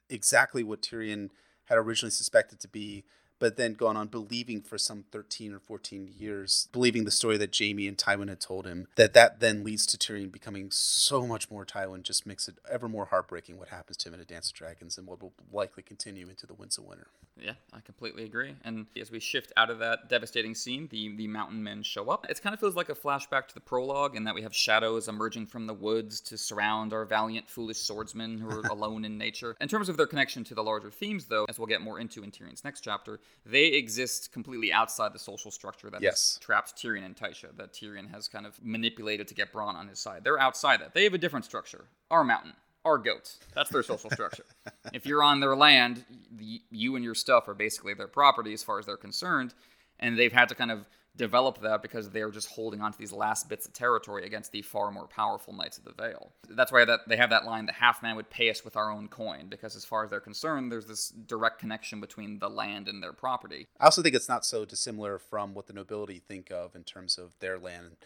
[0.10, 1.30] exactly what Tyrion
[1.66, 3.06] had originally suspected to be,
[3.44, 7.54] but then gone on believing for some 13 or 14 years, believing the story that
[7.54, 11.52] Jaime and Tywin had told him, that that then leads to Tyrion becoming so much
[11.52, 14.48] more Tywin, just makes it ever more heartbreaking what happens to him in A Dance
[14.48, 17.08] of Dragons and what will likely continue into the Winds of Winter.
[17.38, 18.56] Yeah, I completely agree.
[18.64, 22.26] And as we shift out of that devastating scene, the, the mountain men show up.
[22.30, 25.10] It kind of feels like a flashback to the prologue in that we have shadows
[25.10, 29.58] emerging from the woods to surround our valiant, foolish swordsmen who are alone in nature.
[29.60, 32.24] In terms of their connection to the larger themes, though, as we'll get more into
[32.24, 36.40] in Tyrion's next chapter, they exist completely outside the social structure that yes.
[36.42, 40.00] trapped Tyrion and Tysha, that Tyrion has kind of manipulated to get Bronn on his
[40.00, 40.24] side.
[40.24, 40.94] They're outside that.
[40.94, 41.86] They have a different structure.
[42.10, 42.54] Our mountain
[42.86, 43.40] our goats.
[43.56, 44.46] That's their social structure.
[44.94, 46.06] if you're on their land,
[46.36, 49.54] the, you and your stuff are basically their property as far as they're concerned,
[50.00, 53.11] and they've had to kind of develop that because they're just holding on to these
[53.11, 56.32] last bits of territory against the far more powerful Knights of the Vale.
[56.49, 58.91] That's why that they have that line: "The half man would pay us with our
[58.91, 62.88] own coin," because as far as they're concerned, there's this direct connection between the land
[62.88, 63.68] and their property.
[63.80, 67.18] I also think it's not so dissimilar from what the nobility think of in terms
[67.18, 67.97] of their land,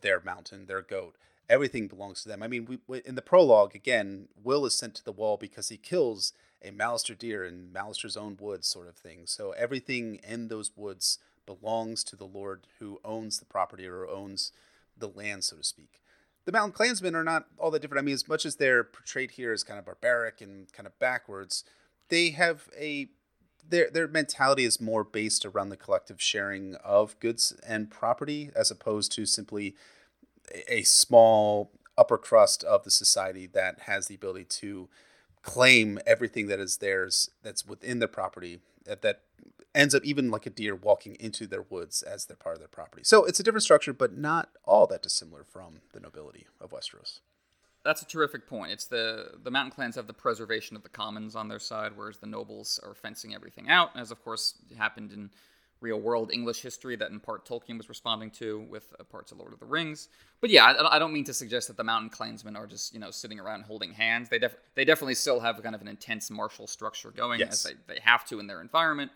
[0.00, 1.16] their mountain, their goat.
[1.48, 2.42] Everything belongs to them.
[2.42, 5.76] I mean, we, in the prologue again, Will is sent to the wall because he
[5.76, 6.32] kills
[6.62, 9.26] a Mallister deer in Mallister's own woods, sort of thing.
[9.26, 14.52] So everything in those woods belongs to the Lord who owns the property or owns
[14.96, 16.00] the land, so to speak.
[16.44, 18.02] The Mountain Clansmen are not all that different.
[18.02, 20.98] I mean, as much as they're portrayed here as kind of barbaric and kind of
[20.98, 21.64] backwards,
[22.08, 23.08] they have a
[23.68, 28.70] their their mentality is more based around the collective sharing of goods and property as
[28.70, 29.76] opposed to simply
[30.68, 34.88] a small upper crust of the society that has the ability to
[35.42, 39.22] claim everything that is theirs that's within their property that, that
[39.74, 42.68] ends up even like a deer walking into their woods as they're part of their
[42.68, 43.02] property.
[43.04, 47.20] So it's a different structure, but not all that dissimilar from the nobility of Westeros.
[47.84, 48.70] That's a terrific point.
[48.70, 52.18] It's the the mountain clans have the preservation of the commons on their side, whereas
[52.18, 55.30] the nobles are fencing everything out, as of course happened in
[55.80, 59.38] real world English history that in part Tolkien was responding to with uh, parts of
[59.38, 60.08] Lord of the Rings.
[60.40, 63.00] But yeah, I, I, don't mean to suggest that the mountain clansmen are just you
[63.00, 64.28] know sitting around holding hands.
[64.28, 67.52] They def- they definitely still have kind of an intense martial structure going yes.
[67.52, 69.10] as they, they have to in their environment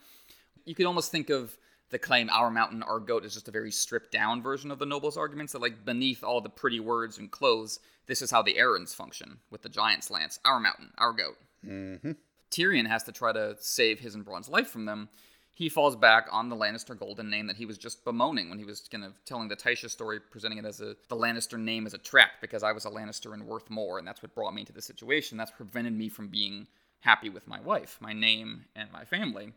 [0.67, 1.57] you could almost think of
[1.91, 4.87] the claim our mountain our goat is just a very stripped down version of the
[4.87, 8.55] nobles arguments that like beneath all the pretty words and clothes this is how the
[8.55, 11.37] Arryns function with the giant's lance our mountain our goat.
[11.67, 12.13] Mm-hmm.
[12.51, 15.09] tyrion has to try to save his and Bronn's life from them.
[15.53, 18.65] He falls back on the lannister golden name that he was just bemoaning when he
[18.67, 21.95] was kind of telling the tysha story presenting it as a the lannister name as
[21.95, 24.63] a trap because i was a lannister and worth more and that's what brought me
[24.63, 25.39] into the situation.
[25.39, 26.67] That's prevented me from being
[27.01, 29.53] happy with my wife my name and my family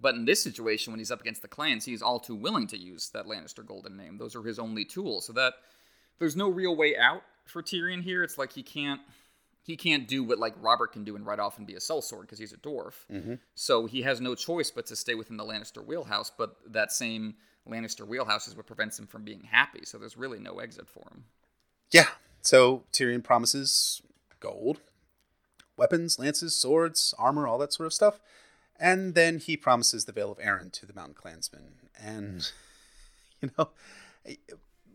[0.00, 2.78] but in this situation, when he's up against the clans, he's all too willing to
[2.78, 4.18] use that Lannister golden name.
[4.18, 5.26] Those are his only tools.
[5.26, 5.54] So that
[6.18, 8.22] there's no real way out for Tyrion here.
[8.22, 9.00] It's like he can't
[9.62, 12.22] he can't do what like Robert can do and ride off and be a sellsword
[12.22, 12.94] because he's a dwarf.
[13.12, 13.34] Mm-hmm.
[13.54, 16.30] So he has no choice but to stay within the Lannister wheelhouse.
[16.36, 17.34] But that same
[17.68, 19.80] Lannister wheelhouse is what prevents him from being happy.
[19.84, 21.24] So there's really no exit for him.
[21.90, 22.06] Yeah.
[22.40, 24.00] So Tyrion promises
[24.40, 24.80] gold,
[25.76, 28.20] weapons, lances, swords, armor, all that sort of stuff.
[28.80, 31.74] And then he promises the Vale of Arryn to the Mountain Clansmen.
[32.02, 32.50] And,
[33.42, 33.68] you know,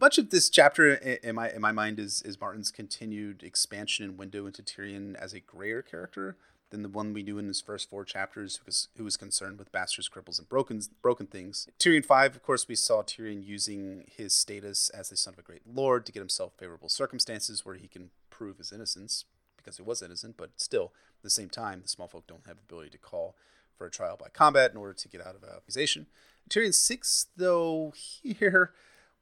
[0.01, 4.17] much of this chapter in my in my mind is is Martin's continued expansion and
[4.17, 6.36] window into Tyrion as a grayer character
[6.71, 9.59] than the one we knew in his first four chapters, who was, who was concerned
[9.59, 11.67] with bastards, cripples, and broken broken things.
[11.79, 15.43] Tyrion five, of course, we saw Tyrion using his status as the son of a
[15.43, 19.25] great lord to get himself favorable circumstances where he can prove his innocence
[19.57, 22.57] because he was innocent, but still, at the same time, the small folk don't have
[22.57, 23.36] the ability to call
[23.78, 26.07] for a trial by combat in order to get out of accusation.
[26.49, 28.73] Tyrion 6, though, here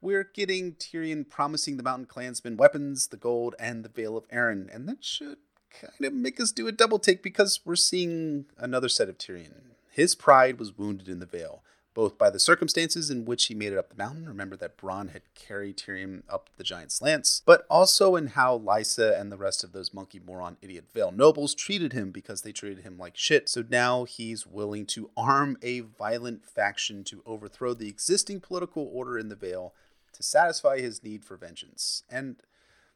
[0.02, 4.74] we're getting Tyrion promising the Mountain Clansmen weapons, the gold, and the Vale of Arryn.
[4.74, 5.38] And that should
[5.72, 9.76] kind of make us do a double take because we're seeing another set of Tyrion.
[9.90, 11.64] His pride was wounded in the Vale
[11.94, 14.28] both by the circumstances in which he made it up the mountain.
[14.28, 19.20] Remember that Bronn had carried Tyrion up the giant's lance, but also in how Lysa
[19.20, 22.84] and the rest of those monkey moron idiot Vale nobles treated him because they treated
[22.84, 23.50] him like shit.
[23.50, 29.18] So now he's willing to arm a violent faction to overthrow the existing political order
[29.18, 29.74] in the Vale
[30.14, 32.04] to satisfy his need for vengeance.
[32.10, 32.38] And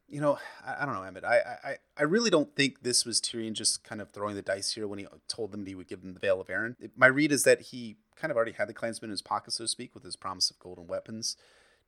[0.09, 1.25] you know, I, I, don't know, Emmett.
[1.25, 4.71] I, I, I really don't think this was Tyrion just kind of throwing the dice
[4.71, 6.75] here when he told them that he would give them the Vale of Arryn.
[6.95, 9.63] my read is that he kind of already had the clansmen in his pocket, so
[9.63, 11.37] to speak, with his promise of golden weapons.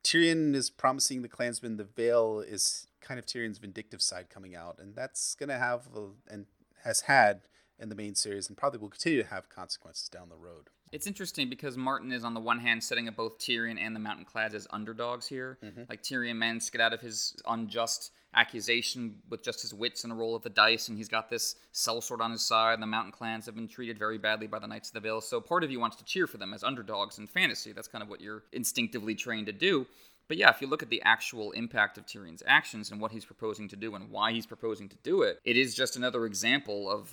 [0.03, 4.77] Tyrion is promising the clansmen the Vale is kind of Tyrion's vindictive side coming out,
[4.80, 6.45] and that's going to have a, and
[6.84, 7.41] has had
[7.80, 10.69] in the main series, and probably will continue to have consequences down the road.
[10.91, 13.99] It's interesting because Martin is on the one hand setting up both Tyrion and the
[13.99, 15.59] Mountain Clads as underdogs here.
[15.63, 15.84] Mm-hmm.
[15.88, 20.13] Like Tyrion managed to get out of his unjust accusation with just his wits and
[20.13, 22.73] a roll of the dice, and he's got this sellsword on his side.
[22.73, 25.21] And the Mountain Clans have been treated very badly by the Knights of the Vale,
[25.21, 27.71] so part of you wants to cheer for them as underdogs in fantasy.
[27.71, 29.86] That's kind of what you're instinctively trained to do.
[30.27, 33.25] But yeah, if you look at the actual impact of Tyrion's actions and what he's
[33.25, 36.89] proposing to do and why he's proposing to do it, it is just another example
[36.89, 37.11] of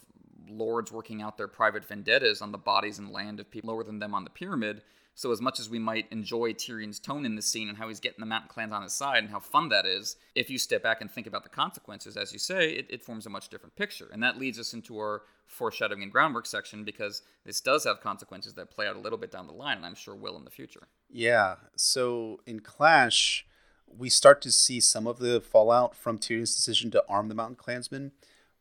[0.49, 3.99] lords working out their private vendettas on the bodies and land of people lower than
[3.99, 4.82] them on the pyramid.
[5.14, 8.01] So, as much as we might enjoy Tyrion's tone in this scene and how he's
[8.01, 10.82] getting the mountain clans on his side and how fun that is, if you step
[10.82, 13.76] back and think about the consequences, as you say, it, it forms a much different
[13.76, 14.11] picture.
[14.12, 18.53] And that leads us into our foreshadowing and groundwork section because this does have consequences
[18.55, 20.51] that play out a little bit down the line, and I'm sure will in the
[20.51, 20.86] future.
[21.09, 21.57] Yeah.
[21.76, 23.47] So, in Clash,
[23.86, 27.57] we start to see some of the fallout from Tyrion's decision to arm the mountain
[27.57, 28.12] clansmen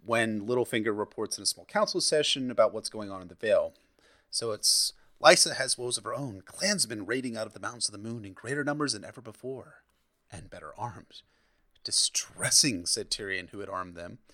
[0.05, 3.73] when Littlefinger reports in a small council session about what's going on in the Vale.
[4.29, 4.93] So it's
[5.23, 8.25] Lysa has woes of her own, clansmen raiding out of the mountains of the moon
[8.25, 9.83] in greater numbers than ever before,
[10.31, 11.21] and better armed.
[11.83, 14.19] Distressing, said Tyrion, who had armed them.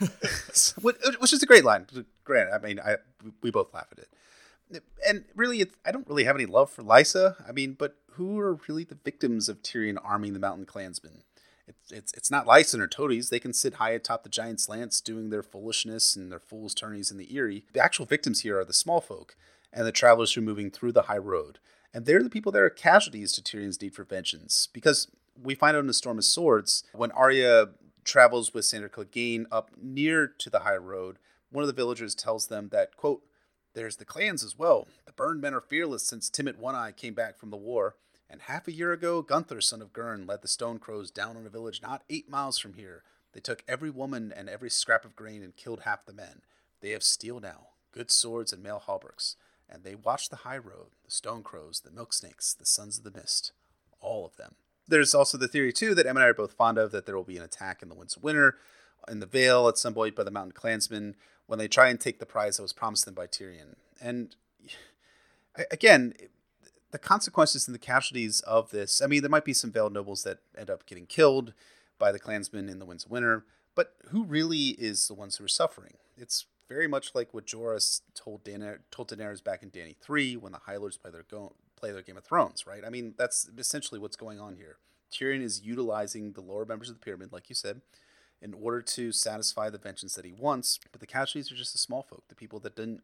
[0.00, 1.86] Uh, which is a great line.
[2.24, 2.96] Grant, I mean, I
[3.40, 4.82] we both laugh at it.
[5.06, 7.36] And really, I don't really have any love for Lysa.
[7.48, 11.22] I mean, but who are really the victims of Tyrion arming the mountain clansmen?
[11.68, 13.30] It's, it's, it's not Lysa or toadies.
[13.30, 17.10] They can sit high atop the giant's lance doing their foolishness and their fool's tourneys
[17.10, 17.64] in the Eyrie.
[17.72, 19.36] The actual victims here are the small folk
[19.72, 21.58] and the travelers who are moving through the high road.
[21.92, 24.68] And they're the people that are casualties to Tyrion's need for vengeance.
[24.72, 25.08] Because
[25.40, 27.70] we find out in the Storm of Swords, when Arya
[28.04, 31.18] travels with Sandor Clegane up near to the high road,
[31.50, 33.22] one of the villagers tells them that, quote,
[33.74, 34.88] there's the clans as well.
[35.04, 37.96] The burned men are fearless since Timett One Eye came back from the war.
[38.28, 41.46] And half a year ago, Gunthor, son of Gurn, led the Stone Crows down on
[41.46, 43.02] a village not eight miles from here.
[43.32, 46.42] They took every woman and every scrap of grain and killed half the men.
[46.80, 49.36] They have steel now, good swords and mail hauberks,
[49.68, 53.04] and they watch the high road, the Stone Crows, the Milk Snakes, the Sons of
[53.04, 53.52] the Mist,
[54.00, 54.54] all of them.
[54.88, 57.16] There's also the theory, too, that Em and I are both fond of, that there
[57.16, 58.56] will be an attack in the Winds of Winter,
[59.08, 61.16] in the Vale at some point by the Mountain Clansmen,
[61.46, 63.76] when they try and take the prize that was promised them by Tyrion.
[64.00, 64.34] And
[65.70, 66.14] again,
[66.96, 69.02] the consequences and the casualties of this.
[69.02, 71.52] I mean, there might be some veiled nobles that end up getting killed
[71.98, 73.44] by the clansmen in the Winds of Winter,
[73.74, 75.98] but who really is the ones who are suffering?
[76.16, 80.52] It's very much like what Jorah told Dana, told Daenerys back in Dany three when
[80.52, 82.82] the High Lords play their go, play their Game of Thrones, right?
[82.82, 84.78] I mean, that's essentially what's going on here.
[85.12, 87.82] Tyrion is utilizing the lower members of the pyramid, like you said,
[88.40, 90.80] in order to satisfy the vengeance that he wants.
[90.92, 93.02] But the casualties are just the small folk, the people that didn't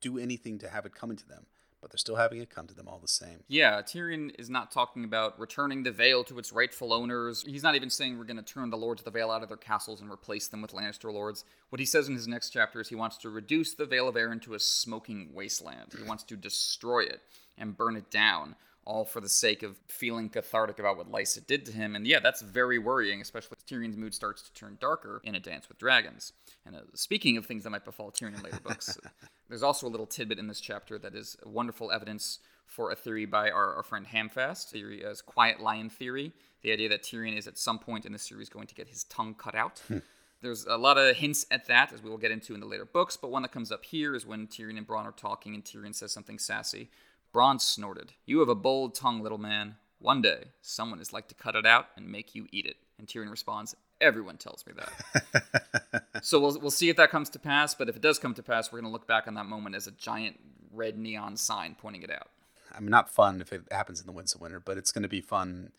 [0.00, 1.44] do anything to have it coming to them
[1.84, 3.40] but they're still having it come to them all the same.
[3.46, 7.44] Yeah, Tyrion is not talking about returning the Vale to its rightful owners.
[7.46, 9.48] He's not even saying we're going to turn the Lords of the Vale out of
[9.48, 11.44] their castles and replace them with Lannister lords.
[11.68, 14.14] What he says in his next chapter is he wants to reduce the Vale of
[14.14, 15.92] Arryn to a smoking wasteland.
[15.94, 17.20] He wants to destroy it
[17.58, 18.56] and burn it down
[18.86, 21.96] all for the sake of feeling cathartic about what Lysa did to him.
[21.96, 25.40] And yeah, that's very worrying, especially as Tyrion's mood starts to turn darker in A
[25.40, 26.32] Dance with Dragons.
[26.66, 28.98] And uh, speaking of things that might befall Tyrion in later books,
[29.48, 33.26] there's also a little tidbit in this chapter that is wonderful evidence for a theory
[33.26, 37.46] by our, our friend Hamfast, theory as Quiet Lion theory, the idea that Tyrion is
[37.46, 39.82] at some point in the series going to get his tongue cut out.
[39.86, 39.98] Hmm.
[40.40, 42.84] There's a lot of hints at that, as we will get into in the later
[42.84, 45.64] books, but one that comes up here is when Tyrion and Bronn are talking, and
[45.64, 46.90] Tyrion says something sassy.
[47.34, 48.12] Bronn snorted.
[48.26, 49.76] You have a bold tongue, little man.
[49.98, 52.76] One day, someone is like to cut it out and make you eat it.
[52.98, 55.93] And Tyrion responds, Everyone tells me that.
[56.24, 58.42] so we'll, we'll see if that comes to pass, but if it does come to
[58.42, 60.40] pass, we're going to look back on that moment as a giant
[60.72, 62.28] red neon sign pointing it out.
[62.74, 65.02] I mean, not fun if it happens in the Winds of Winter, but it's going
[65.02, 65.72] to be fun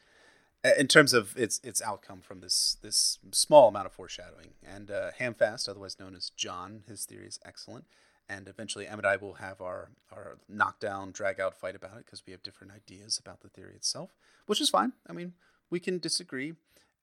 [0.78, 4.54] in terms of its its outcome from this this small amount of foreshadowing.
[4.64, 7.86] And uh, Hamfast, otherwise known as John, his theory is excellent
[8.30, 12.06] and eventually Em and I will have our our knockdown drag out fight about it
[12.06, 14.12] because we have different ideas about the theory itself,
[14.46, 14.93] which is fine.
[15.08, 15.34] I mean,
[15.70, 16.54] we can disagree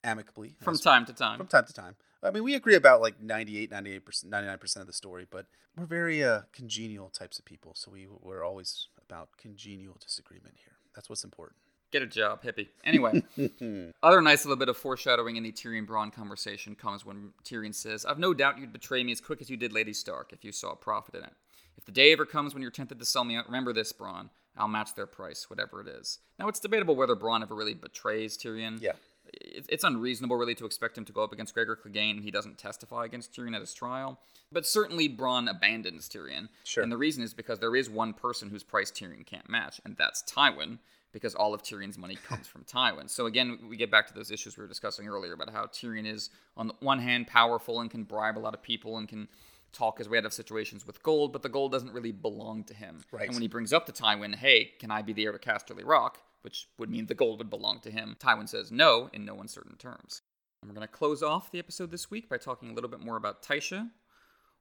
[0.05, 1.39] amicably from time to time.
[1.39, 1.97] From time to time.
[2.23, 5.47] I mean, we agree about like 98, 98%, 99% of the story, but
[5.77, 10.75] we're very uh, congenial types of people, so we we're always about congenial disagreement here.
[10.95, 11.57] That's what's important.
[11.91, 12.69] Get a job, hippie.
[12.85, 13.23] Anyway,
[14.03, 18.07] other nice little bit of foreshadowing in the Tyrion Bronn conversation comes when Tyrion says,
[18.07, 20.53] I've no doubt you'd betray me as quick as you did Lady Stark if you
[20.53, 21.35] saw a profit in it.
[21.77, 24.31] If the day ever comes when you're tempted to sell me out, remember this, Bronn.
[24.57, 26.19] I'll match their price, whatever it is.
[26.39, 28.81] Now, it's debatable whether Bronn ever really betrays Tyrion.
[28.81, 28.93] Yeah.
[29.33, 32.23] It's unreasonable, really, to expect him to go up against Gregor Clegane.
[32.23, 34.21] He doesn't testify against Tyrion at his trial.
[34.51, 36.49] But certainly, Bronn abandons Tyrion.
[36.65, 36.83] Sure.
[36.83, 39.97] And the reason is because there is one person whose price Tyrion can't match, and
[39.97, 40.79] that's Tywin
[41.13, 43.09] because all of Tyrion's money comes from Tywin.
[43.09, 46.07] So again, we get back to those issues we were discussing earlier about how Tyrion
[46.07, 49.29] is on the one hand powerful and can bribe a lot of people and can
[49.73, 52.75] talk his way out of situations with gold, but the gold doesn't really belong to
[52.75, 52.99] him.
[53.11, 53.27] Right.
[53.27, 55.85] And when he brings up to Tywin, hey, can I be the heir to Casterly
[55.85, 56.21] Rock?
[56.43, 58.17] Which would mean the gold would belong to him.
[58.19, 60.23] Tywin says no in no uncertain terms.
[60.61, 63.01] And we're going to close off the episode this week by talking a little bit
[63.01, 63.91] more about Tysha,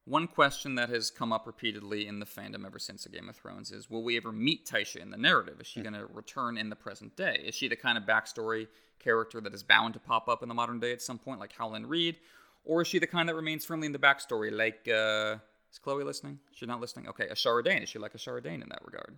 [0.06, 3.36] one question that has come up repeatedly in the fandom ever since the Game of
[3.36, 5.62] Thrones is will we ever meet Tysha in the narrative?
[5.62, 5.84] Is she mm.
[5.84, 7.44] going to return in the present day?
[7.46, 8.68] Is she the kind of backstory
[9.00, 11.54] character that is bound to pop up in the modern day at some point, like
[11.54, 12.18] Howland Reed?
[12.64, 15.38] Or is she the kind that remains firmly in the backstory, like, uh,
[15.72, 16.40] is Chloe listening?
[16.52, 17.08] She's not listening?
[17.10, 17.84] Okay, Ashara Dayne.
[17.84, 19.18] Is she like Ashara Dayne in that regard?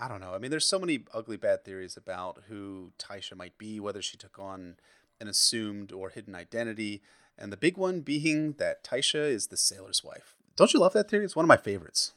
[0.00, 0.34] I don't know.
[0.34, 4.16] I mean, there's so many ugly bad theories about who Tysha might be, whether she
[4.16, 4.76] took on
[5.20, 7.02] an assumed or hidden identity
[7.36, 10.36] and the big one being that Tysha is the sailor's wife.
[10.56, 11.24] Don't you love that theory?
[11.24, 12.12] It's one of my favorites.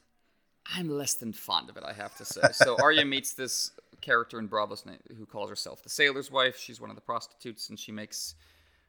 [0.75, 2.41] I'm less than fond of it, I have to say.
[2.53, 4.83] So Arya meets this character in Braavos
[5.17, 6.57] who calls herself the sailor's wife.
[6.57, 8.35] She's one of the prostitutes, and she makes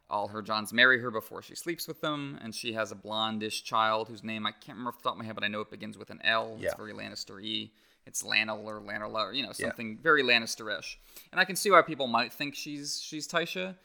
[0.09, 3.65] all her Johns marry her before she sleeps with them, and she has a blondish
[3.65, 5.61] child whose name I can't remember off the top of my head, but I know
[5.61, 6.57] it begins with an L.
[6.59, 6.67] Yeah.
[6.67, 7.71] It's very Lannister-y.
[8.07, 9.69] It's Lannel or Lannel or you know Yeah.
[9.69, 10.99] something very Lannister-ish.
[11.31, 13.77] And I can see why people might think she's she's Tysha,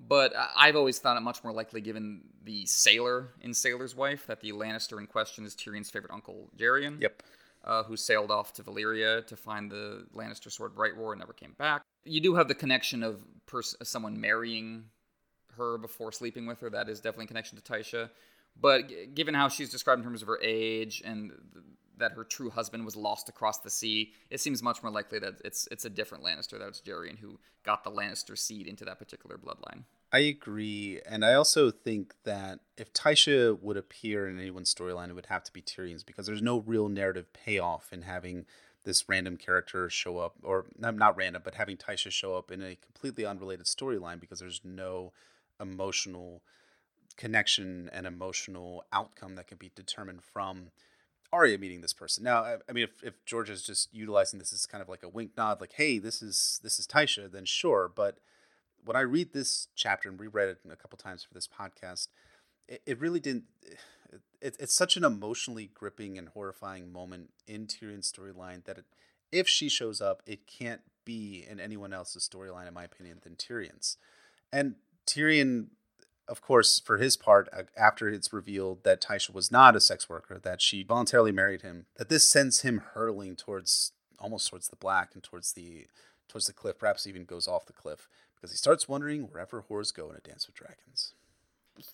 [0.00, 4.40] but I've always thought it much more likely, given the sailor in Sailor's Wife, that
[4.40, 7.22] the Lannister in question is Tyrion's favorite uncle, Gerion Yep.
[7.64, 11.52] uh, who sailed off to Valyria to find the Lannister sword Brightroar and never came
[11.58, 11.82] back.
[12.04, 14.84] You do have the connection of pers- someone marrying
[15.56, 16.70] her before sleeping with her.
[16.70, 18.10] That is definitely a connection to Tysha.
[18.60, 21.32] But g- given how she's described in terms of her age and
[21.98, 25.34] that her true husband was lost across the sea, it seems much more likely that
[25.44, 26.58] it's it's a different Lannister.
[26.58, 29.84] That it's Gerion who got the Lannister seed into that particular bloodline.
[30.12, 35.14] I agree, and I also think that if Tysha would appear in anyone's storyline, it
[35.14, 38.46] would have to be Tyrion's because there's no real narrative payoff in having
[38.84, 42.62] this random character show up, or not not random, but having Tysha show up in
[42.62, 45.12] a completely unrelated storyline because there's no
[45.60, 46.42] emotional
[47.18, 50.70] connection and emotional outcome that can be determined from
[51.32, 52.24] Arya meeting this person.
[52.24, 55.02] Now, I, I mean, if, if George is just utilizing this as kind of like
[55.02, 57.90] a wink nod, like, "Hey, this is this is Tysha," then sure.
[57.94, 58.18] But
[58.84, 62.08] when I read this chapter and reread it a couple times for this podcast,
[62.66, 63.44] it, it really didn't.
[64.40, 68.84] It, it's such an emotionally gripping and horrifying moment in Tyrion's storyline that it,
[69.30, 73.34] if she shows up, it can't be in anyone else's storyline, in my opinion, than
[73.34, 73.96] Tyrion's.
[74.52, 74.76] And
[75.06, 75.68] Tyrion,
[76.28, 80.08] of course, for his part, uh, after it's revealed that Tysha was not a sex
[80.08, 84.76] worker, that she voluntarily married him, that this sends him hurtling towards almost towards the
[84.76, 85.86] black and towards the
[86.28, 89.94] towards the cliff, perhaps even goes off the cliff because he starts wondering wherever whores
[89.94, 91.14] go in a dance with dragons.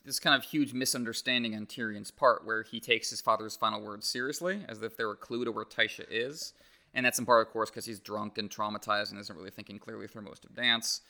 [0.05, 4.07] this kind of huge misunderstanding on Tyrion's part, where he takes his father's final words
[4.07, 6.55] seriously, as if they're a clue to where Tysha is.
[6.95, 9.78] And that's in part, of course, because he's drunk and traumatized and isn't really thinking
[9.78, 11.01] clearly through most of dance.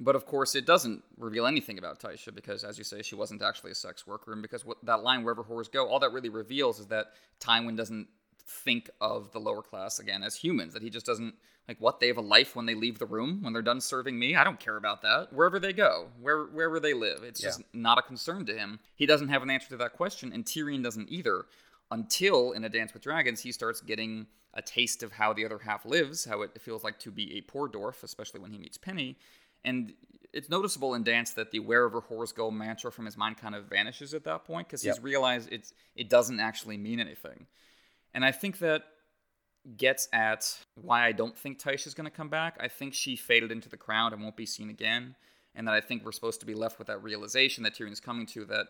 [0.00, 3.42] But of course, it doesn't reveal anything about Tysha because, as you say, she wasn't
[3.42, 4.32] actually a sex worker.
[4.32, 7.08] And because what, that line, wherever whores go, all that really reveals is that
[7.40, 8.08] Tywin doesn't
[8.46, 10.72] think of the lower class again as humans.
[10.72, 11.34] That he just doesn't
[11.66, 14.18] like what they have a life when they leave the room when they're done serving
[14.18, 14.34] me.
[14.36, 15.32] I don't care about that.
[15.32, 18.80] Wherever they go, where wherever they live, it's just not a concern to him.
[18.94, 21.46] He doesn't have an answer to that question, and Tyrion doesn't either.
[21.90, 25.58] Until in A Dance with Dragons, he starts getting a taste of how the other
[25.58, 28.76] half lives, how it feels like to be a poor dwarf, especially when he meets
[28.76, 29.16] Penny.
[29.64, 29.92] And
[30.32, 33.64] it's noticeable in Dance that the wherever whores go mantra from his mind kind of
[33.64, 37.46] vanishes at that point because he's realized it's it doesn't actually mean anything.
[38.14, 38.84] And I think that
[39.76, 42.56] gets at why I don't think Tysha's going to come back.
[42.60, 45.16] I think she faded into the crowd and won't be seen again.
[45.54, 48.26] And that I think we're supposed to be left with that realization that Tyrion's coming
[48.26, 48.68] to that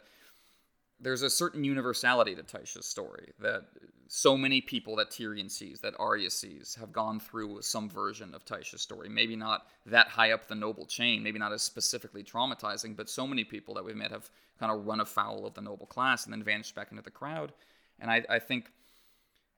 [1.01, 3.65] there's a certain universality to Tysha's story that
[4.09, 8.45] so many people that Tyrion sees, that Arya sees, have gone through some version of
[8.45, 9.09] Tysha's story.
[9.09, 13.27] Maybe not that high up the noble chain, maybe not as specifically traumatizing, but so
[13.27, 16.33] many people that we've met have kind of run afoul of the noble class and
[16.33, 17.53] then vanished back into the crowd.
[18.01, 18.73] And I, I think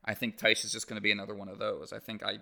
[0.05, 1.93] I think Tysha's just going to be another one of those.
[1.93, 2.39] I think I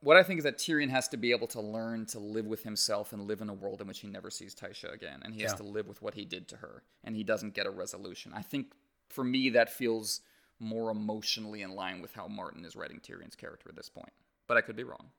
[0.00, 2.62] what I think is that Tyrion has to be able to learn to live with
[2.62, 5.42] himself and live in a world in which he never sees Tysha again, and he
[5.42, 8.32] has to live with what he did to her, and he doesn't get a resolution.
[8.34, 8.72] I think
[9.08, 10.20] for me that feels
[10.60, 14.12] more emotionally in line with how Martin is writing Tyrion's character at this point,
[14.46, 15.10] but I could be wrong.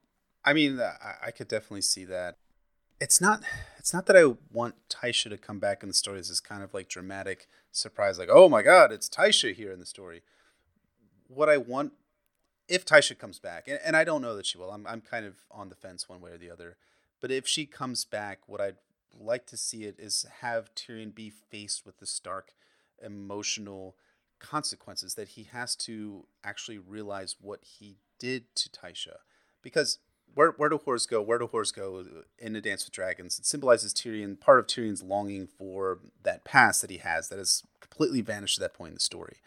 [0.43, 2.36] I mean, uh, I, I could definitely see that.
[3.01, 3.41] It's not.
[3.77, 6.63] It's not that I want Tysha to come back in the story as this kind
[6.63, 10.21] of like dramatic surprise, like, oh my god, it's Tysha here in the story.
[11.27, 11.93] What I want,
[12.70, 14.72] if Tysha comes back, and, and I don't know that she will.
[14.72, 16.78] I'm I'm kind of on the fence one way or the other.
[17.20, 18.78] But if she comes back, what I'd
[19.20, 22.53] like to see it is have Tyrion be faced with the stark
[23.03, 23.95] emotional
[24.39, 29.17] consequences that he has to actually realize what he did to Tysha.
[29.61, 29.99] Because
[30.34, 31.22] where where do whores go?
[31.22, 32.05] Where do whores go
[32.38, 33.39] in a Dance with Dragons?
[33.39, 37.63] It symbolizes Tyrion, part of Tyrion's longing for that past that he has that has
[37.82, 39.38] completely vanished at that point in the story.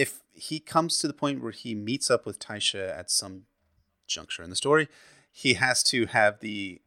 [0.00, 3.42] If he comes to the point where he meets up with Tysha at some
[4.06, 4.88] juncture in the story,
[5.30, 6.80] he has to have the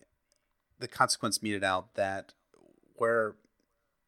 [0.80, 2.34] the consequence meted out that
[2.96, 3.36] where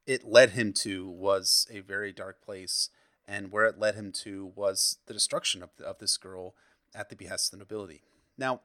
[0.08, 2.90] it led him to was a very dark place,
[3.28, 6.56] and where it led him to was the destruction of, of this girl
[6.96, 8.02] at the behest of the nobility.
[8.40, 8.62] Now,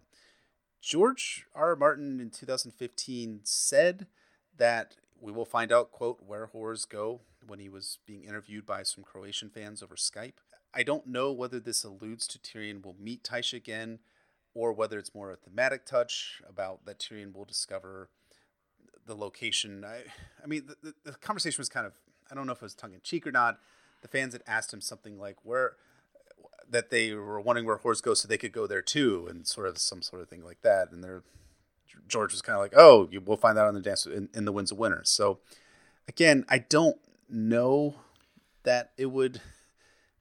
[0.80, 1.68] George R.
[1.68, 1.76] R.
[1.76, 4.07] Martin in 2015 said
[4.57, 8.83] that we will find out, quote, where whores go when he was being interviewed by
[8.83, 10.35] some Croatian fans over Skype.
[10.73, 13.99] I don't know whether this alludes to Tyrion will meet Tysha again
[14.55, 18.09] or whether it's more a thematic touch about that Tyrion will discover
[19.07, 19.85] the location.
[19.85, 20.03] I,
[20.43, 21.93] I mean, the, the, the conversation was kind of,
[22.31, 23.59] I don't know if it was tongue in cheek or not.
[24.03, 25.73] The fans had asked him something like, where,
[26.68, 29.66] that they were wondering where horse go so they could go there too, and sort
[29.66, 30.93] of some sort of thing like that.
[30.93, 31.23] And they're,
[32.09, 34.45] George was kind of like, "Oh, you, we'll find out on the dance in, in
[34.45, 35.41] the Winds of Winter." So
[36.09, 37.97] again, I don't know
[38.64, 39.41] that it would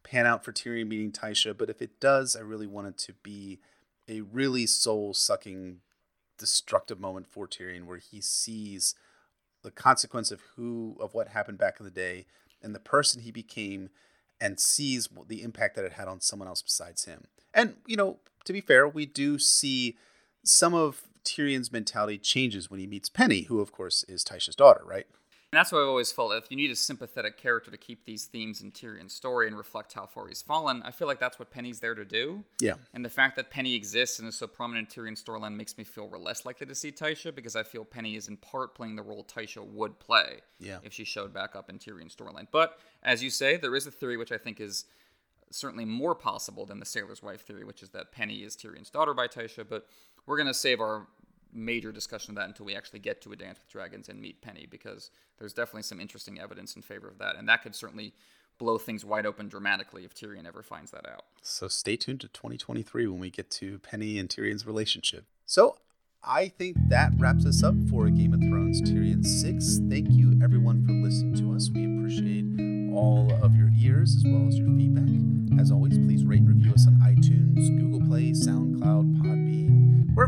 [0.03, 3.13] pan out for Tyrion meeting Tysha, but if it does, I really want it to
[3.13, 3.59] be
[4.07, 5.82] a really soul sucking,
[6.38, 8.95] destructive moment for Tyrion where he sees
[9.61, 12.26] the consequence of who of what happened back in the day
[12.61, 13.89] and the person he became
[14.41, 17.26] and sees the impact that it had on someone else besides him.
[17.53, 19.97] And you know, to be fair, we do see
[20.43, 24.82] some of Tyrion's mentality changes when he meets Penny, who of course is Tysha's daughter,
[24.86, 25.05] right?
[25.51, 28.25] And that's why I've always felt if you need a sympathetic character to keep these
[28.25, 31.49] themes in Tyrion's story and reflect how far he's fallen, I feel like that's what
[31.49, 32.43] Penny's there to do.
[32.61, 32.75] Yeah.
[32.93, 35.84] And the fact that Penny exists and is so prominent in Tyrion's storyline makes me
[35.84, 39.01] feel less likely to see Tysha because I feel Penny is in part playing the
[39.01, 40.77] role Tysha would play yeah.
[40.84, 42.47] if she showed back up in Tyrion's storyline.
[42.51, 44.86] But as you say, there is a theory which I think is
[45.49, 49.15] certainly more possible than the sailor's wife theory, which is that Penny is Tyrion's daughter
[49.15, 49.67] by Tysha.
[49.67, 49.88] But
[50.27, 51.07] we're going to save our
[51.54, 54.41] major discussion of that until we actually get to a Dance with Dragons and meet
[54.41, 58.14] Penny, because there's definitely some interesting evidence in favor of that, and that could certainly
[58.58, 61.24] blow things wide open dramatically if Tyrion ever finds that out.
[61.41, 65.26] So stay tuned to 2023 when we get to Penny and Tyrion's relationship.
[65.45, 65.78] So
[66.22, 69.80] I think that wraps us up for Game of Thrones Tyrion 6.
[69.89, 71.70] Thank you everyone for listening to us.
[71.74, 75.09] We appreciate all of your ears as well as your feedback.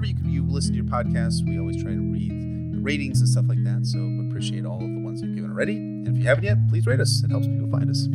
[0.02, 1.46] Wherever you, you listen to your podcasts.
[1.46, 2.32] We always try to read
[2.74, 3.86] the ratings and stuff like that.
[3.86, 5.78] So appreciate all of the ones you've given already.
[5.78, 7.24] And if you haven't yet, please rate us.
[7.24, 8.08] It helps people find us.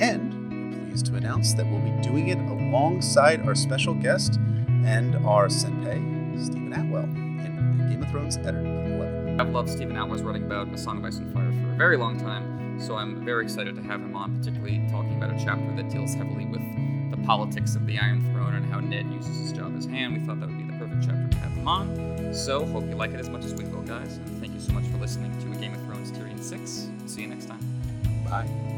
[0.00, 4.38] And we're pleased to announce that we'll be doing it alongside our special guest
[4.84, 9.40] and our senpai, Steven Attewell, in Game of Thrones Eddard 11.
[9.40, 11.96] I've loved Steven Attewell's writing about A Song of Ice and Fire for a very
[11.96, 15.74] long time, so I'm very excited to have him on, particularly talking about a chapter
[15.76, 16.62] that deals heavily with
[17.10, 20.14] the politics of the Iron Throne and how Ned uses his job as hand.
[20.14, 22.34] We thought that would be the perfect chapter to have him on.
[22.34, 24.16] So, hope you like it as much as we will, guys.
[24.16, 26.88] And thank you so much for listening to A Game of Thrones Tyrion 6.
[27.06, 27.60] See you next time.
[28.28, 28.77] Bye.